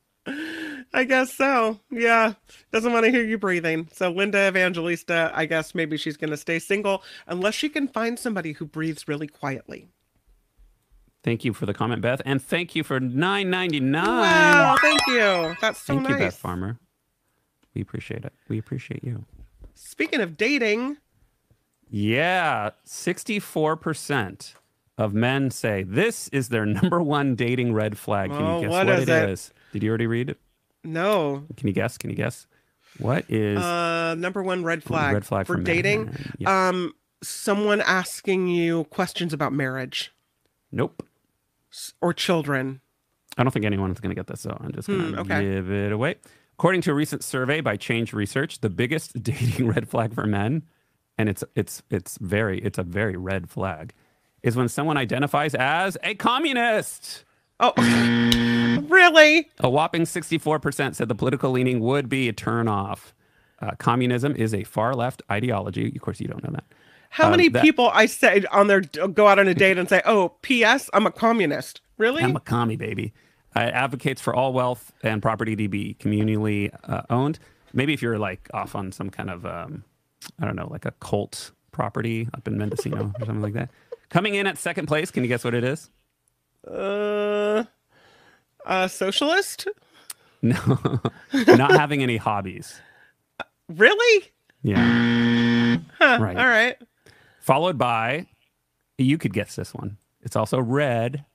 [0.96, 1.80] I guess so.
[1.92, 2.34] Yeah.
[2.72, 3.90] Doesn't want to hear you breathing.
[3.92, 8.18] So Linda Evangelista, I guess maybe she's going to stay single unless she can find
[8.18, 9.90] somebody who breathes really quietly.
[11.24, 14.06] Thank you for the comment, Beth, and thank you for nine ninety nine.
[14.06, 14.76] Wow.
[14.82, 15.56] Thank you.
[15.62, 16.12] That's so Thank nice.
[16.12, 16.80] you, Beth Farmer.
[17.74, 18.34] We appreciate it.
[18.50, 19.26] We appreciate you.
[19.74, 20.98] Speaking of dating,
[21.90, 24.54] Yeah, 64%
[24.98, 28.30] of men say this is their number one dating red flag.
[28.32, 29.30] Can Oh, you guess what what, is it it?
[29.30, 29.54] is?
[29.72, 30.40] Did you already read it?
[30.84, 31.46] no.
[31.58, 31.98] Can you guess?
[31.98, 32.46] Can you guess?
[33.00, 36.16] What is Uh, number one red flag, red flag for for dating.
[36.38, 36.68] Yeah.
[36.70, 36.94] Um,
[37.24, 40.12] someone asking you questions about marriage
[40.72, 41.02] nope.
[42.02, 42.82] Or children.
[43.38, 45.42] I don't think anyone's going to get this, so I'm just going to Hmm, okay.
[45.42, 46.16] give it away.
[46.54, 50.64] According to a recent survey by Change Research, the biggest dating red flag for men,
[51.18, 53.94] and it's it's it's very it's a very red flag,
[54.44, 57.26] is when someone identifies as a communist.
[57.60, 57.74] Oh,
[58.90, 59.50] really?
[59.60, 63.14] A whopping 64% said the political leaning would be a turnoff.
[63.62, 65.94] Uh, communism is a far left ideology.
[65.96, 66.66] Of course, you don't know that.
[67.14, 69.88] How Um, many that- people I say on their go out on a date and
[69.88, 70.90] say, "Oh, P.S.
[70.94, 72.24] I'm a communist." Really?
[72.24, 73.14] I'm a commie, baby.
[73.56, 77.38] Uh, advocates for all wealth and property to be communally uh, owned.
[77.72, 79.84] Maybe if you're like off on some kind of, um,
[80.42, 83.70] I don't know, like a cult property up in Mendocino or something like that.
[84.10, 85.92] Coming in at second place, can you guess what it is?
[86.68, 87.66] Uh,
[88.66, 89.68] a socialist?
[90.46, 91.00] No,
[91.48, 92.82] not having any hobbies.
[93.70, 94.32] Really?
[94.62, 95.78] Yeah.
[95.98, 96.36] Huh, Right.
[96.36, 96.76] All right.
[97.44, 98.26] Followed by,
[98.98, 99.98] you could guess this one.
[100.22, 101.26] It's also red,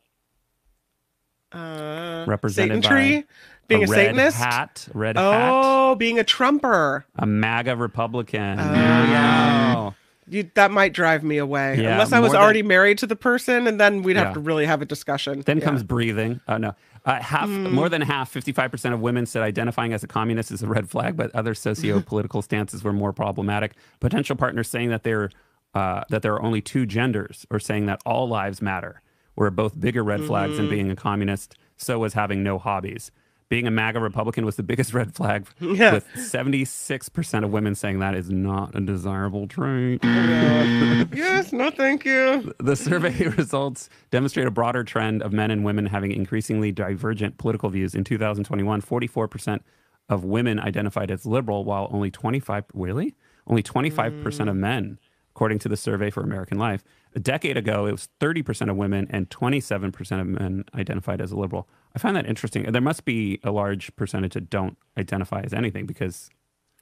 [1.52, 3.20] Uh, represented Satan tree?
[3.20, 3.26] by
[3.68, 4.36] Being a, red Satanist?
[4.38, 7.04] hat, red hat, Oh, being a Trumper.
[7.16, 8.58] a MAGA Republican.
[8.58, 9.90] Oh, yeah.
[10.30, 11.78] You, that might drive me away.
[11.82, 14.28] Yeah, Unless I was more than- already married to the person, and then we'd have
[14.28, 14.32] Yeah.
[14.34, 15.42] to really have a discussion.
[15.44, 15.64] Then Yeah.
[15.64, 16.40] comes breathing.
[16.48, 17.70] Oh no, uh, half Hmm.
[17.74, 20.88] more than half, fifty-five percent of women said identifying as a communist is a red
[20.88, 23.72] flag, but other socio-political stances were more problematic.
[24.00, 25.28] Potential partners saying that they're
[25.74, 29.02] uh, that there are only two genders, or saying that all lives matter,
[29.36, 30.62] were both bigger red flags Mm-hmm.
[30.62, 31.54] than being a communist.
[31.76, 33.10] So was having no hobbies.
[33.50, 35.92] Being a MAGA Republican was the biggest red flag, Yeah.
[35.94, 40.00] with seventy-six percent of women saying that is not a desirable trait.
[40.04, 42.52] yes, no, thank you.
[42.58, 47.70] The survey results demonstrate a broader trend of men and women having increasingly divergent political
[47.70, 47.94] views.
[47.94, 49.60] In 2021, 44%
[50.08, 53.14] of women identified as liberal, while only 25 really
[53.46, 54.98] Only 25% of men,
[55.38, 56.82] according to the survey for American Life.
[57.14, 61.36] A decade ago, it was 30% of women and 27% of men identified as a
[61.36, 61.68] liberal.
[61.94, 62.64] I find that interesting.
[62.64, 66.28] There must be a large percentage that don't identify as anything because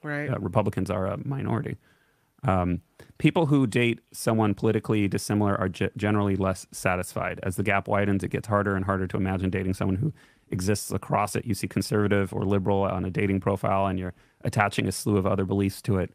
[0.02, 0.30] Right.
[0.30, 1.76] uh, Republicans are a minority.
[2.44, 2.80] Um,
[3.18, 7.40] people who date someone politically dissimilar are ge- generally less satisfied.
[7.42, 10.14] As the gap widens, it gets harder and harder to imagine dating someone who
[10.50, 11.44] exists across it.
[11.44, 15.26] You see conservative or liberal on a dating profile, and you're attaching a slew of
[15.26, 16.14] other beliefs to it.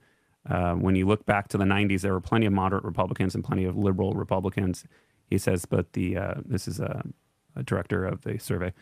[0.49, 3.43] Uh, when you look back to the 90s, there were plenty of moderate Republicans and
[3.43, 4.85] plenty of liberal Republicans.
[5.29, 7.03] He says, but the uh, this is a,
[7.55, 8.73] a director of the survey.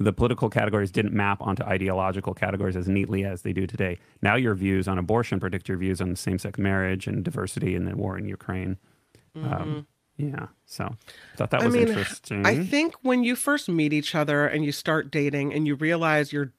[0.00, 3.98] The political categories didn't map onto ideological categories as neatly as they do today.
[4.22, 7.86] Now, your views on abortion predict your views on same sex marriage and diversity and
[7.88, 8.76] the war in Ukraine.
[9.34, 11.62] Um, yeah, so I thought that Mm-hmm.
[11.62, 12.46] I was mean, interesting.
[12.46, 16.32] I think when you first meet each other and you start dating and you realize
[16.32, 16.52] you're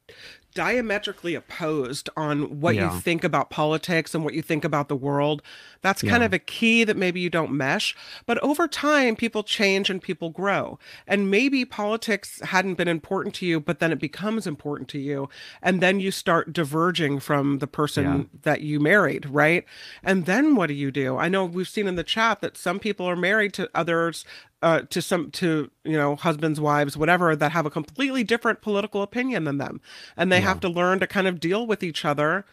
[0.54, 2.94] diametrically opposed on what Yeah.
[2.94, 5.42] you think about politics and what you think about the world,
[5.82, 6.26] that's kind Yeah.
[6.26, 7.96] of a key that maybe you don't mesh.
[8.26, 10.78] But over time, people change and people grow.
[11.08, 15.30] And maybe politics hadn't been important to you, but then it becomes important to you.
[15.62, 18.24] And then you start diverging from the person Yeah.
[18.44, 19.64] that you married, right?
[20.04, 21.18] And then what do you do?
[21.18, 24.26] I know we've seen in the chat that some people are married to others
[24.62, 29.02] uh, to some to you know husbands wives whatever that have a completely different political
[29.02, 29.80] opinion than them
[30.18, 32.44] and they have to learn to kind of deal with each other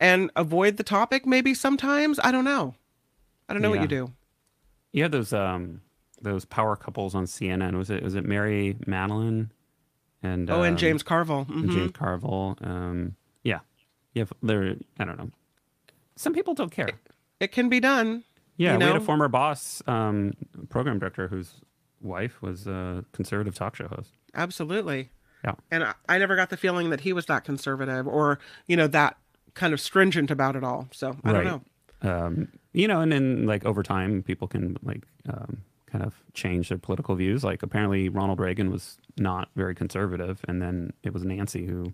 [0.00, 2.74] and avoid the topic maybe sometimes i don't know
[3.48, 4.12] i don't know what you do
[4.92, 5.80] you had those um,
[6.22, 7.76] those power couples on CNN.
[7.76, 9.50] Was it was it Mary Matalin
[10.22, 11.72] and oh and um, james carville and Mhm.
[11.74, 12.56] James Carville?
[12.62, 13.60] Um, yeah,
[14.14, 14.24] yeah.
[14.42, 15.30] They're I don't know.
[16.16, 16.88] Some people don't care.
[17.38, 18.24] it can be done
[18.56, 20.32] Yeah, you we had a former boss, um,
[20.70, 21.52] program director, whose
[22.00, 24.12] wife was a conservative talk show host.
[24.34, 25.10] absolutely
[25.44, 25.54] Yeah.
[25.70, 28.86] and I, I never got the feeling that he was that conservative or you know
[28.88, 29.18] that
[29.58, 31.44] kind of stringent about it all so i Right.
[31.44, 31.60] don't know
[32.10, 36.68] Um, you know, and then like over time, people can like um, kind of change
[36.68, 37.42] their political views.
[37.42, 41.92] Like apparently, Ronald Reagan was not very conservative, and then it was Nancy who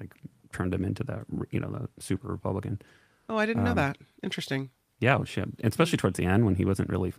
[0.00, 0.14] like
[0.52, 2.80] turned him into that you know the super Republican.
[3.28, 6.54] oh i Um, didn't know that interesting Yeah, well, she, especially towards the end when
[6.54, 7.12] he wasn't really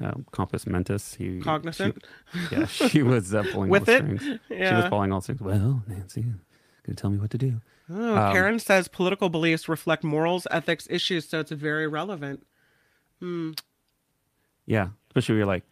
[0.00, 1.14] uh, compos mentis.
[1.14, 3.98] He cognizant She, yeah, she was uh, pulling With all it?
[3.98, 4.22] strings.
[4.48, 5.40] She was pulling all strings.
[5.40, 6.22] Well, Nancy,
[6.84, 7.60] gonna tell me what to do.
[7.88, 12.44] Oh, Um, Karen says political beliefs reflect morals, ethics, issues, so it's very relevant.
[14.66, 15.64] Yeah, especially when you're like,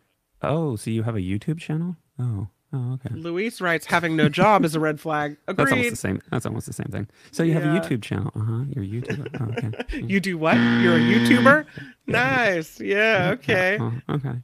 [0.42, 1.96] oh, so you have a YouTube channel?
[2.18, 3.14] Oh, oh, okay.
[3.14, 5.36] Luis writes having no job is a red flag.
[5.48, 5.56] Agreed.
[5.66, 6.22] That's almost the same.
[6.30, 7.08] That's almost the same thing.
[7.32, 8.30] So you have a YouTube channel?
[8.36, 8.64] Uh huh.
[8.70, 9.40] You're a YouTuber.
[9.40, 10.02] Oh, okay.
[10.06, 10.54] You do what?
[10.56, 11.66] You're a YouTuber?
[12.06, 12.80] Nice.
[12.80, 13.30] Yeah.
[13.32, 13.78] Okay.
[13.80, 14.34] Oh, okay.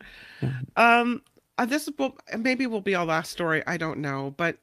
[0.76, 1.20] Um,
[1.58, 3.62] uh, this will maybe will be our last story.
[3.66, 4.56] I don't know, but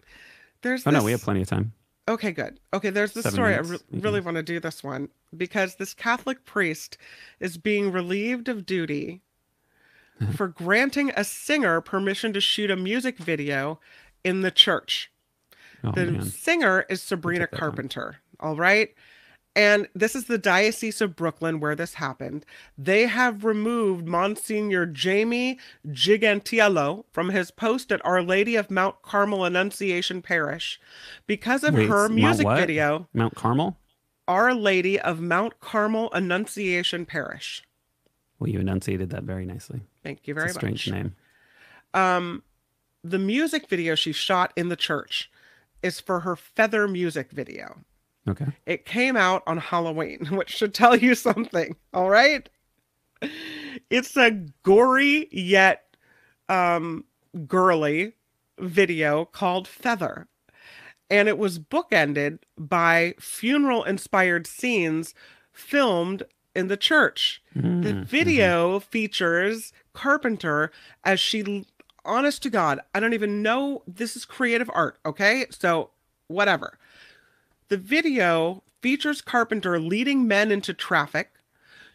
[0.64, 0.86] there's.
[0.88, 1.74] Oh no, we have plenty of time.
[2.08, 2.60] Okay, good.
[2.74, 3.54] Okay, there's this Seven story.
[3.56, 6.98] I minutes, re- we really want to do this one because this Catholic priest
[7.40, 9.22] is being relieved of duty
[10.22, 10.32] Uh-huh.
[10.32, 13.80] for granting a singer permission to shoot a music video
[14.24, 15.12] in the church.
[15.84, 16.26] Oh The man.
[16.26, 17.46] singer is Sabrina.
[17.48, 18.18] Carpenter.
[18.40, 18.90] All right.
[19.58, 22.46] And this is the Diocese of Brooklyn where this happened.
[22.78, 29.44] They have removed Monsignor Jamie Gigantiello from his post at Our Lady of Mount Carmel
[29.46, 30.80] Annunciation Parish
[31.26, 32.60] because of Wait, her music what?
[32.60, 33.76] video, Mount Carmel.
[34.28, 37.64] Our Lady of Mount Carmel Annunciation Parish.
[38.38, 39.82] Well, you enunciated that very nicely.
[40.04, 40.96] Thank you It's very a strange much.
[40.96, 41.16] name.
[41.96, 42.44] Um,
[43.04, 45.32] the music video she shot in the church
[45.82, 47.80] is for her feather music video.
[48.28, 48.46] Okay.
[48.66, 51.76] It came out on Halloween, which should tell you something.
[51.94, 52.50] All right.
[53.90, 54.32] It's a
[54.64, 55.96] gory yet
[56.50, 57.06] um,
[57.48, 58.14] girly
[58.60, 60.28] video called Feather.
[61.10, 65.14] And it was bookended by funeral inspired scenes
[65.54, 66.24] filmed
[66.54, 67.42] in the church.
[67.56, 70.72] The Mm, video features Carpenter
[71.04, 71.66] as she,
[72.04, 73.84] honest to God, I don't even know.
[73.88, 75.46] This is creative art, okay?
[75.50, 75.92] So,
[76.28, 76.78] whatever.
[77.70, 81.32] The video features Carpenter leading men into traffic.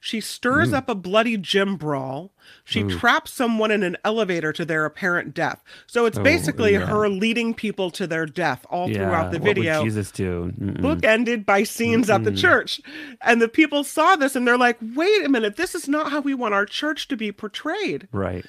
[0.05, 2.33] She stirs up a bloody gym brawl.
[2.65, 5.63] She traps someone in an elevator to their apparent death.
[5.87, 6.87] So it's Oh, basically yeah.
[6.87, 8.97] her leading people to their death all yeah.
[8.97, 9.75] throughout the video.
[9.75, 10.53] what would Jesus do?
[10.61, 10.79] Mm-mm.
[10.79, 12.81] bookended by scenes at the church.
[13.21, 16.21] And the people saw this and they're like, wait a minute, this is not how
[16.21, 18.09] we want our church to be portrayed.
[18.11, 18.45] Right.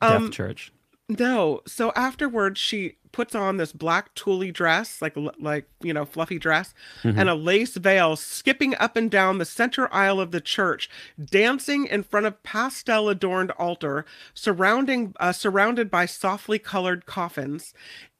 [0.00, 0.72] Death Um, church.
[1.10, 1.60] No.
[1.66, 6.72] So afterwards, she puts on this black tulle dress, like like you know, fluffy dress,
[7.02, 7.18] Mm-hmm.
[7.18, 10.88] and a lace veil, skipping up and down the center aisle of the church,
[11.22, 14.04] dancing in front of pastel adorned altar,
[14.34, 17.72] surrounding uh, surrounded by softly colored coffins.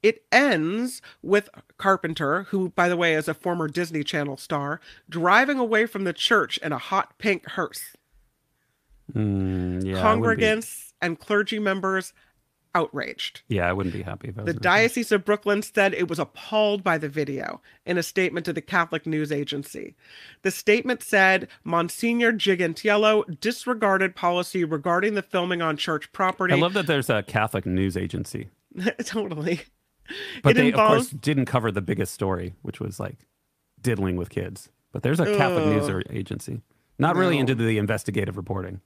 [0.03, 5.59] It ends with Carpenter, who, by the way, is a former Disney Channel star, driving
[5.59, 7.95] away from the church in a hot pink hearse.
[9.13, 12.13] Mm, yeah, I wouldn't be- Congregants and clergy members
[12.73, 13.41] outraged.
[13.47, 14.53] yeah, I wouldn't be happy about it.
[14.53, 18.53] The Diocese of Brooklyn said it was appalled by the video in a statement to
[18.53, 19.95] the Catholic news agency.
[20.43, 26.53] The statement said Monsignor Gigantiello disregarded policy regarding the filming on church property.
[26.53, 28.49] I love that there's a Catholic news agency,
[29.05, 29.61] totally.
[30.43, 33.17] but It they involves- of course didn't cover the biggest story, which was like
[33.81, 34.69] diddling with kids.
[34.93, 35.95] But there's a Catholic news Ugh.
[35.95, 36.61] or- agency,
[36.99, 37.41] not really No.
[37.41, 38.81] into the investigative reporting.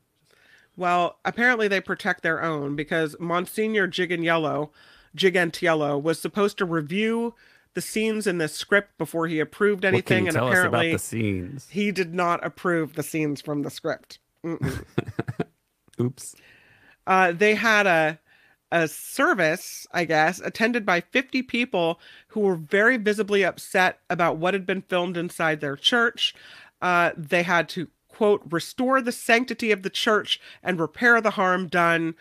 [0.77, 4.69] Well, apparently they protect their own because Monsignor Gigantiello,
[5.15, 7.33] Gigantiello was supposed to review
[7.73, 10.99] the scenes in this script before he approved anything, and tell us about apparently the
[10.99, 11.67] scenes?
[11.69, 14.19] he did not approve the scenes from the script.
[15.99, 16.35] Oops.
[17.07, 18.19] uh, they had a
[18.71, 21.99] a service, I guess, attended by 50 people
[22.29, 26.33] who were very visibly upset about what had been filmed inside their church.
[26.81, 31.67] Uh, they had to quote restore the sanctity of the church and repair the harm
[31.67, 32.15] done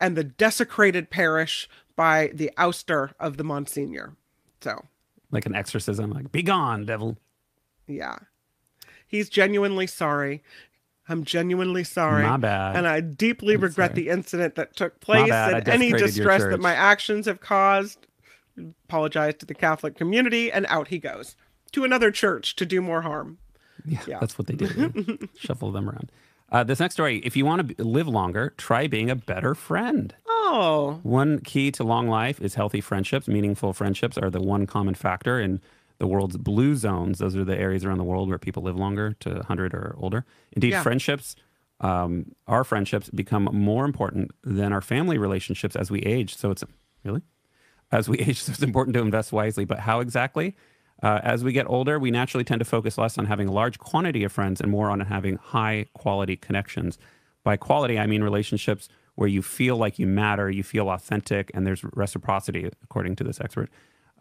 [0.00, 4.14] and the desecrated parish by the ouster of the Monsignor.
[4.60, 4.86] So,
[5.30, 7.18] Like an exorcism, like be gone, devil.
[7.86, 8.16] yeah.
[9.06, 10.42] He's genuinely sorry.
[11.08, 12.22] I'm genuinely sorry.
[12.22, 12.76] My bad.
[12.76, 14.02] And I deeply I'm regret sorry.
[14.04, 18.06] the incident that took place and any distress that my actions have caused.
[18.84, 21.34] Apologize to the Catholic community, and out he goes
[21.72, 23.38] to another church to do more harm.
[23.86, 24.18] Yeah, Yeah.
[24.20, 25.18] that's what they do.
[25.38, 26.10] Shuffle them around.
[26.52, 29.54] Uh, this next story if you want to b- live longer, try being a better
[29.54, 30.14] friend.
[30.28, 33.28] Oh, One key to long life is healthy friendships.
[33.28, 35.60] Meaningful friendships are the one common factor in
[35.98, 37.18] the world's blue zones.
[37.18, 40.24] Those are the areas around the world where people live longer to 100 or older.
[40.52, 40.82] Indeed, Yeah.
[40.82, 41.36] friendships,
[41.80, 46.36] um, our friendships become more important than our family relationships as we age.
[46.36, 46.64] So it's
[47.04, 47.22] really?
[47.92, 49.64] As we age, so it's important to invest wisely.
[49.64, 50.56] But how exactly?
[51.02, 53.78] Uh, as we get older, we naturally tend to focus less on having a large
[53.78, 56.98] quantity of friends and more on having high quality connections.
[57.42, 61.66] By quality, I mean relationships where you feel like you matter, you feel authentic, and
[61.66, 63.70] there's reciprocity, according to this expert.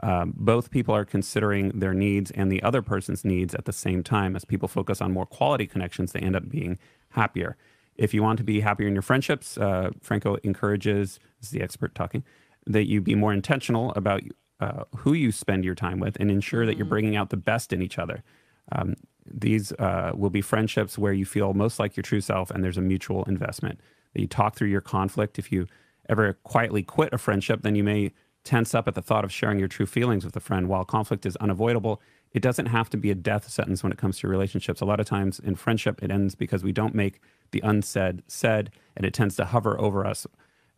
[0.02, 4.02] Um, both people are considering their needs and the other person's needs at the same
[4.02, 4.36] time.
[4.36, 7.58] As people focus on more quality connections, they end up being happier.
[7.96, 11.62] If you want to be happier in your friendships, uh, Franco encourages, this is the
[11.62, 12.24] expert talking,
[12.66, 14.24] that you be more intentional about
[14.60, 17.72] uh, who you spend your time with and ensure that you're bringing out the best
[17.72, 18.24] in each other.
[18.72, 18.96] Um,
[19.26, 22.78] these uh, will be friendships where you feel most like your true self and there's
[22.78, 23.80] a mutual investment.
[24.14, 25.38] That you talk through your conflict.
[25.38, 25.68] If you
[26.10, 28.12] ever quietly quit a friendship, then you may
[28.44, 30.68] tense up at the thought of sharing your true feelings with a friend.
[30.68, 32.02] While conflict is unavoidable,
[32.34, 34.82] it doesn't have to be a death sentence when it comes to relationships.
[34.82, 38.72] A lot of times in friendship, it ends because we don't make the unsaid said,
[38.96, 40.26] and it tends to hover over us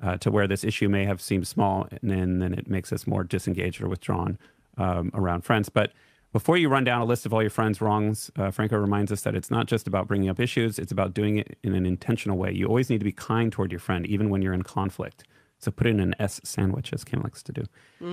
[0.01, 3.05] uh, to where this issue may have seemed small, and then, then it makes us
[3.05, 4.37] more disengaged or withdrawn
[4.77, 5.69] um, around friends.
[5.69, 5.91] But
[6.33, 9.21] before you run down a list of all your friends' wrongs, uh, Franco reminds us
[9.21, 12.37] that it's not just about bringing up issues, it's about doing it in an intentional
[12.37, 12.51] way.
[12.51, 15.25] You always need to be kind toward your friend, even when you're in conflict.
[15.59, 17.63] So put it in an S sandwich, as Kim likes to do.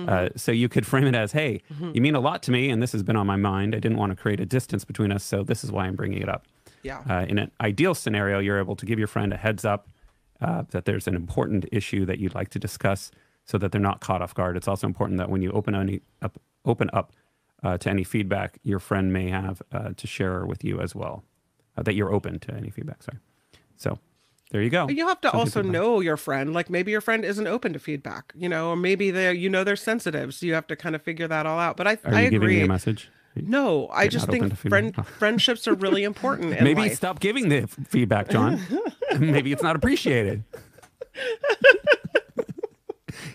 [0.07, 1.61] Uh, so you could frame it as, hey,
[1.93, 3.73] you mean a lot to me, and this has been on my mind.
[3.73, 6.21] I didn't want to create a distance between us, so this is why I'm bringing
[6.21, 6.45] it up.
[6.83, 7.01] yeah.
[7.09, 9.87] Uh, in an ideal scenario, you're able to give your friend a heads up
[10.41, 13.11] uh, that there's an important issue that you'd like to discuss,
[13.45, 14.55] so that they're not caught off guard.
[14.57, 17.13] It's also important that when you open any up, open up
[17.63, 21.23] uh, to any feedback, your friend may have uh, to share with you as well.
[21.77, 23.03] Uh, that you're open to any feedback.
[23.03, 23.19] Sorry.
[23.75, 23.99] So
[24.51, 24.89] there you go.
[24.89, 26.53] You have to also know your friend.
[26.53, 29.63] Like maybe your friend isn't open to feedback, you know, or maybe they're, you know
[29.63, 31.77] they're sensitive, so you have to kind of figure that all out.
[31.77, 32.65] But I Are I you giving me agree.
[32.65, 33.09] a message?
[33.47, 36.95] No, I just think friend friendships are really important Maybe life.
[36.95, 38.59] stop giving the feedback, John.
[39.19, 40.43] Maybe it's not appreciated.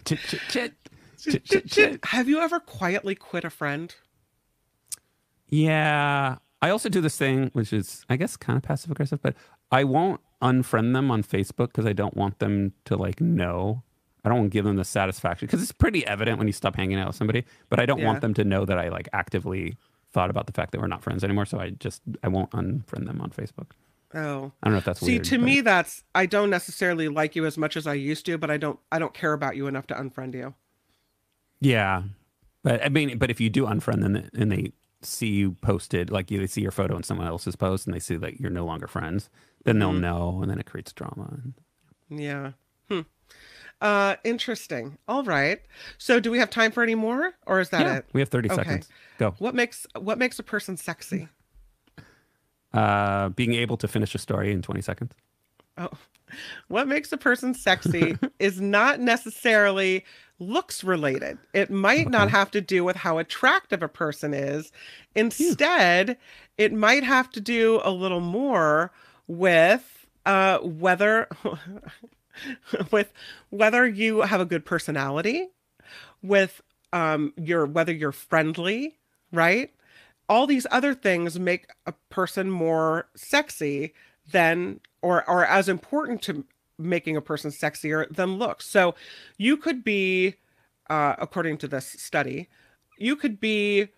[0.05, 0.73] chit, chit, chit.
[1.19, 2.05] Chit, chit, chit.
[2.07, 3.95] Have you ever quietly quit a friend?
[5.49, 6.37] Yeah.
[6.61, 9.35] I also do this thing, which is, I guess, kind of passive aggressive, but
[9.71, 13.83] I won't unfriend them on Facebook because I don't want them to like know.
[14.25, 16.77] I don't want to give them the satisfaction because it's pretty evident when you stop
[16.77, 18.07] hanging out with somebody, but I don't Yeah.
[18.07, 19.77] want them to know that I like actively
[20.15, 21.45] thought about the fact that we're not friends anymore.
[21.45, 23.73] So I just, I won't unfriend them on Facebook.
[24.15, 24.53] Oh.
[24.63, 25.25] I don't know if that's See, weird.
[25.25, 28.39] to but- me that's I don't necessarily like you as much as I used to,
[28.39, 30.55] but I don't I don't care about you enough to unfriend you.
[31.61, 32.03] Yeah,
[32.63, 36.31] but I mean, but if you do unfriend them and they see you posted, like
[36.31, 38.65] you they see your photo in someone else's post, and they see that you're no
[38.65, 39.31] longer friends,
[39.65, 41.39] then they'll know, and then it creates drama.
[42.09, 42.53] Yeah.
[42.89, 43.01] Hmm.
[43.85, 44.97] Uh, interesting.
[45.07, 45.61] All right.
[45.99, 48.07] So, do we have time for any more, or is that yeah, it?
[48.15, 48.63] we have 30 Okay.
[48.63, 48.89] seconds.
[49.19, 49.35] Go.
[49.39, 51.29] What makes what makes a person sexy?
[52.73, 55.13] Uh, being able to finish a story in 20 seconds.
[55.77, 55.91] Oh,
[56.69, 60.05] what makes a person sexy is not necessarily
[60.39, 61.37] looks related.
[61.53, 64.73] It might not have to do with how attractive a person is.
[65.15, 66.17] Instead,
[66.57, 68.93] it might have to do a little more
[69.27, 71.29] with uh, whether
[72.91, 73.13] with
[73.51, 75.49] whether you have a good personality,
[76.23, 76.61] with
[76.93, 78.97] um, your whether you're friendly,
[79.33, 79.71] right?
[80.29, 83.93] all these other things make a person more sexy
[84.31, 86.45] than or or as important to
[86.79, 88.67] making a person sexier than looks.
[88.67, 88.95] So
[89.37, 90.37] you could be
[90.91, 92.49] uh, according to this study,
[92.99, 93.89] you could be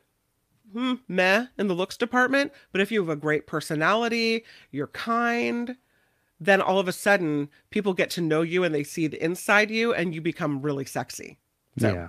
[0.72, 5.76] hmm, meh in the looks department, but if you have a great personality, you're kind,
[6.40, 9.70] then all of a sudden people get to know you and they see the inside
[9.70, 11.38] you and you become really sexy.
[11.78, 12.08] So yeah.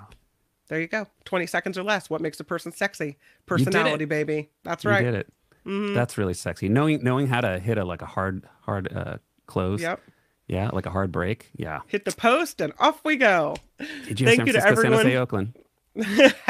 [0.67, 1.07] there you go.
[1.25, 2.09] 20 seconds or less.
[2.09, 3.17] What makes a person sexy?
[3.45, 4.49] Personality, baby.
[4.63, 5.03] That's right.
[5.03, 5.33] You did it.
[5.65, 5.93] Mhm.
[5.93, 6.69] That's really sexy.
[6.69, 9.17] Knowing knowing how to hit a like a hard hard uh
[9.47, 9.81] close.
[9.81, 10.01] Yep.
[10.47, 11.49] Yeah, like a hard break.
[11.57, 11.81] Yeah.
[11.87, 13.57] Hit the post and off we go.
[14.07, 15.17] Did you Thank San you to Francisco, San Jose.
[15.17, 15.57] Oakland?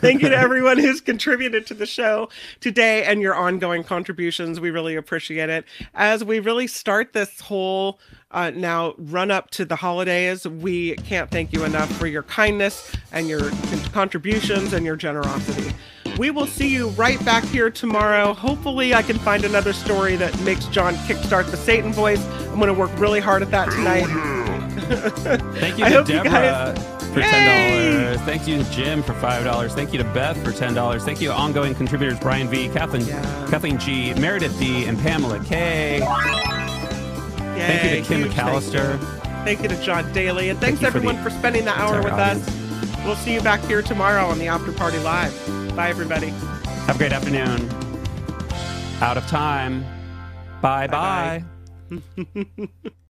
[0.00, 2.28] Thank you to everyone who's contributed to the show
[2.60, 4.60] today and your ongoing contributions.
[4.60, 5.64] We really appreciate it.
[5.94, 7.98] As we really start this whole
[8.30, 12.92] uh, now run up to the holidays, we can't thank you enough for your kindness
[13.12, 13.50] and your
[13.92, 15.74] contributions and your generosity.
[16.18, 18.32] We will see you right back here tomorrow.
[18.34, 22.24] Hopefully, I can find another story that makes John kickstart the Satan voice.
[22.48, 24.06] I'm going to work really hard at that tonight.
[25.58, 27.26] Thank you I to hope you Deborah guys- for Yay!
[27.30, 28.20] ten dollars.
[28.22, 29.72] Thank you to Jim for five dollars.
[29.74, 31.04] Thank you to Beth for ten dollars.
[31.04, 33.22] Thank you ongoing contributors Brian V, Kathleen, Yeah.
[33.50, 36.00] Kathleen G, Meredith D, and Pamela K.
[37.56, 38.98] Thank you to Kim huge thank McAllister.
[39.44, 40.50] Thank you to John Daly.
[40.50, 43.04] And thanks you for everyone the for spending the hour with entire us.
[43.04, 45.32] We'll see you back here tomorrow on the After Party Live.
[45.76, 46.28] Bye, everybody.
[46.86, 47.68] Have a great afternoon.
[49.00, 49.84] Out of time.
[50.62, 51.44] Bye bye.
[51.90, 52.66] Bye-bye.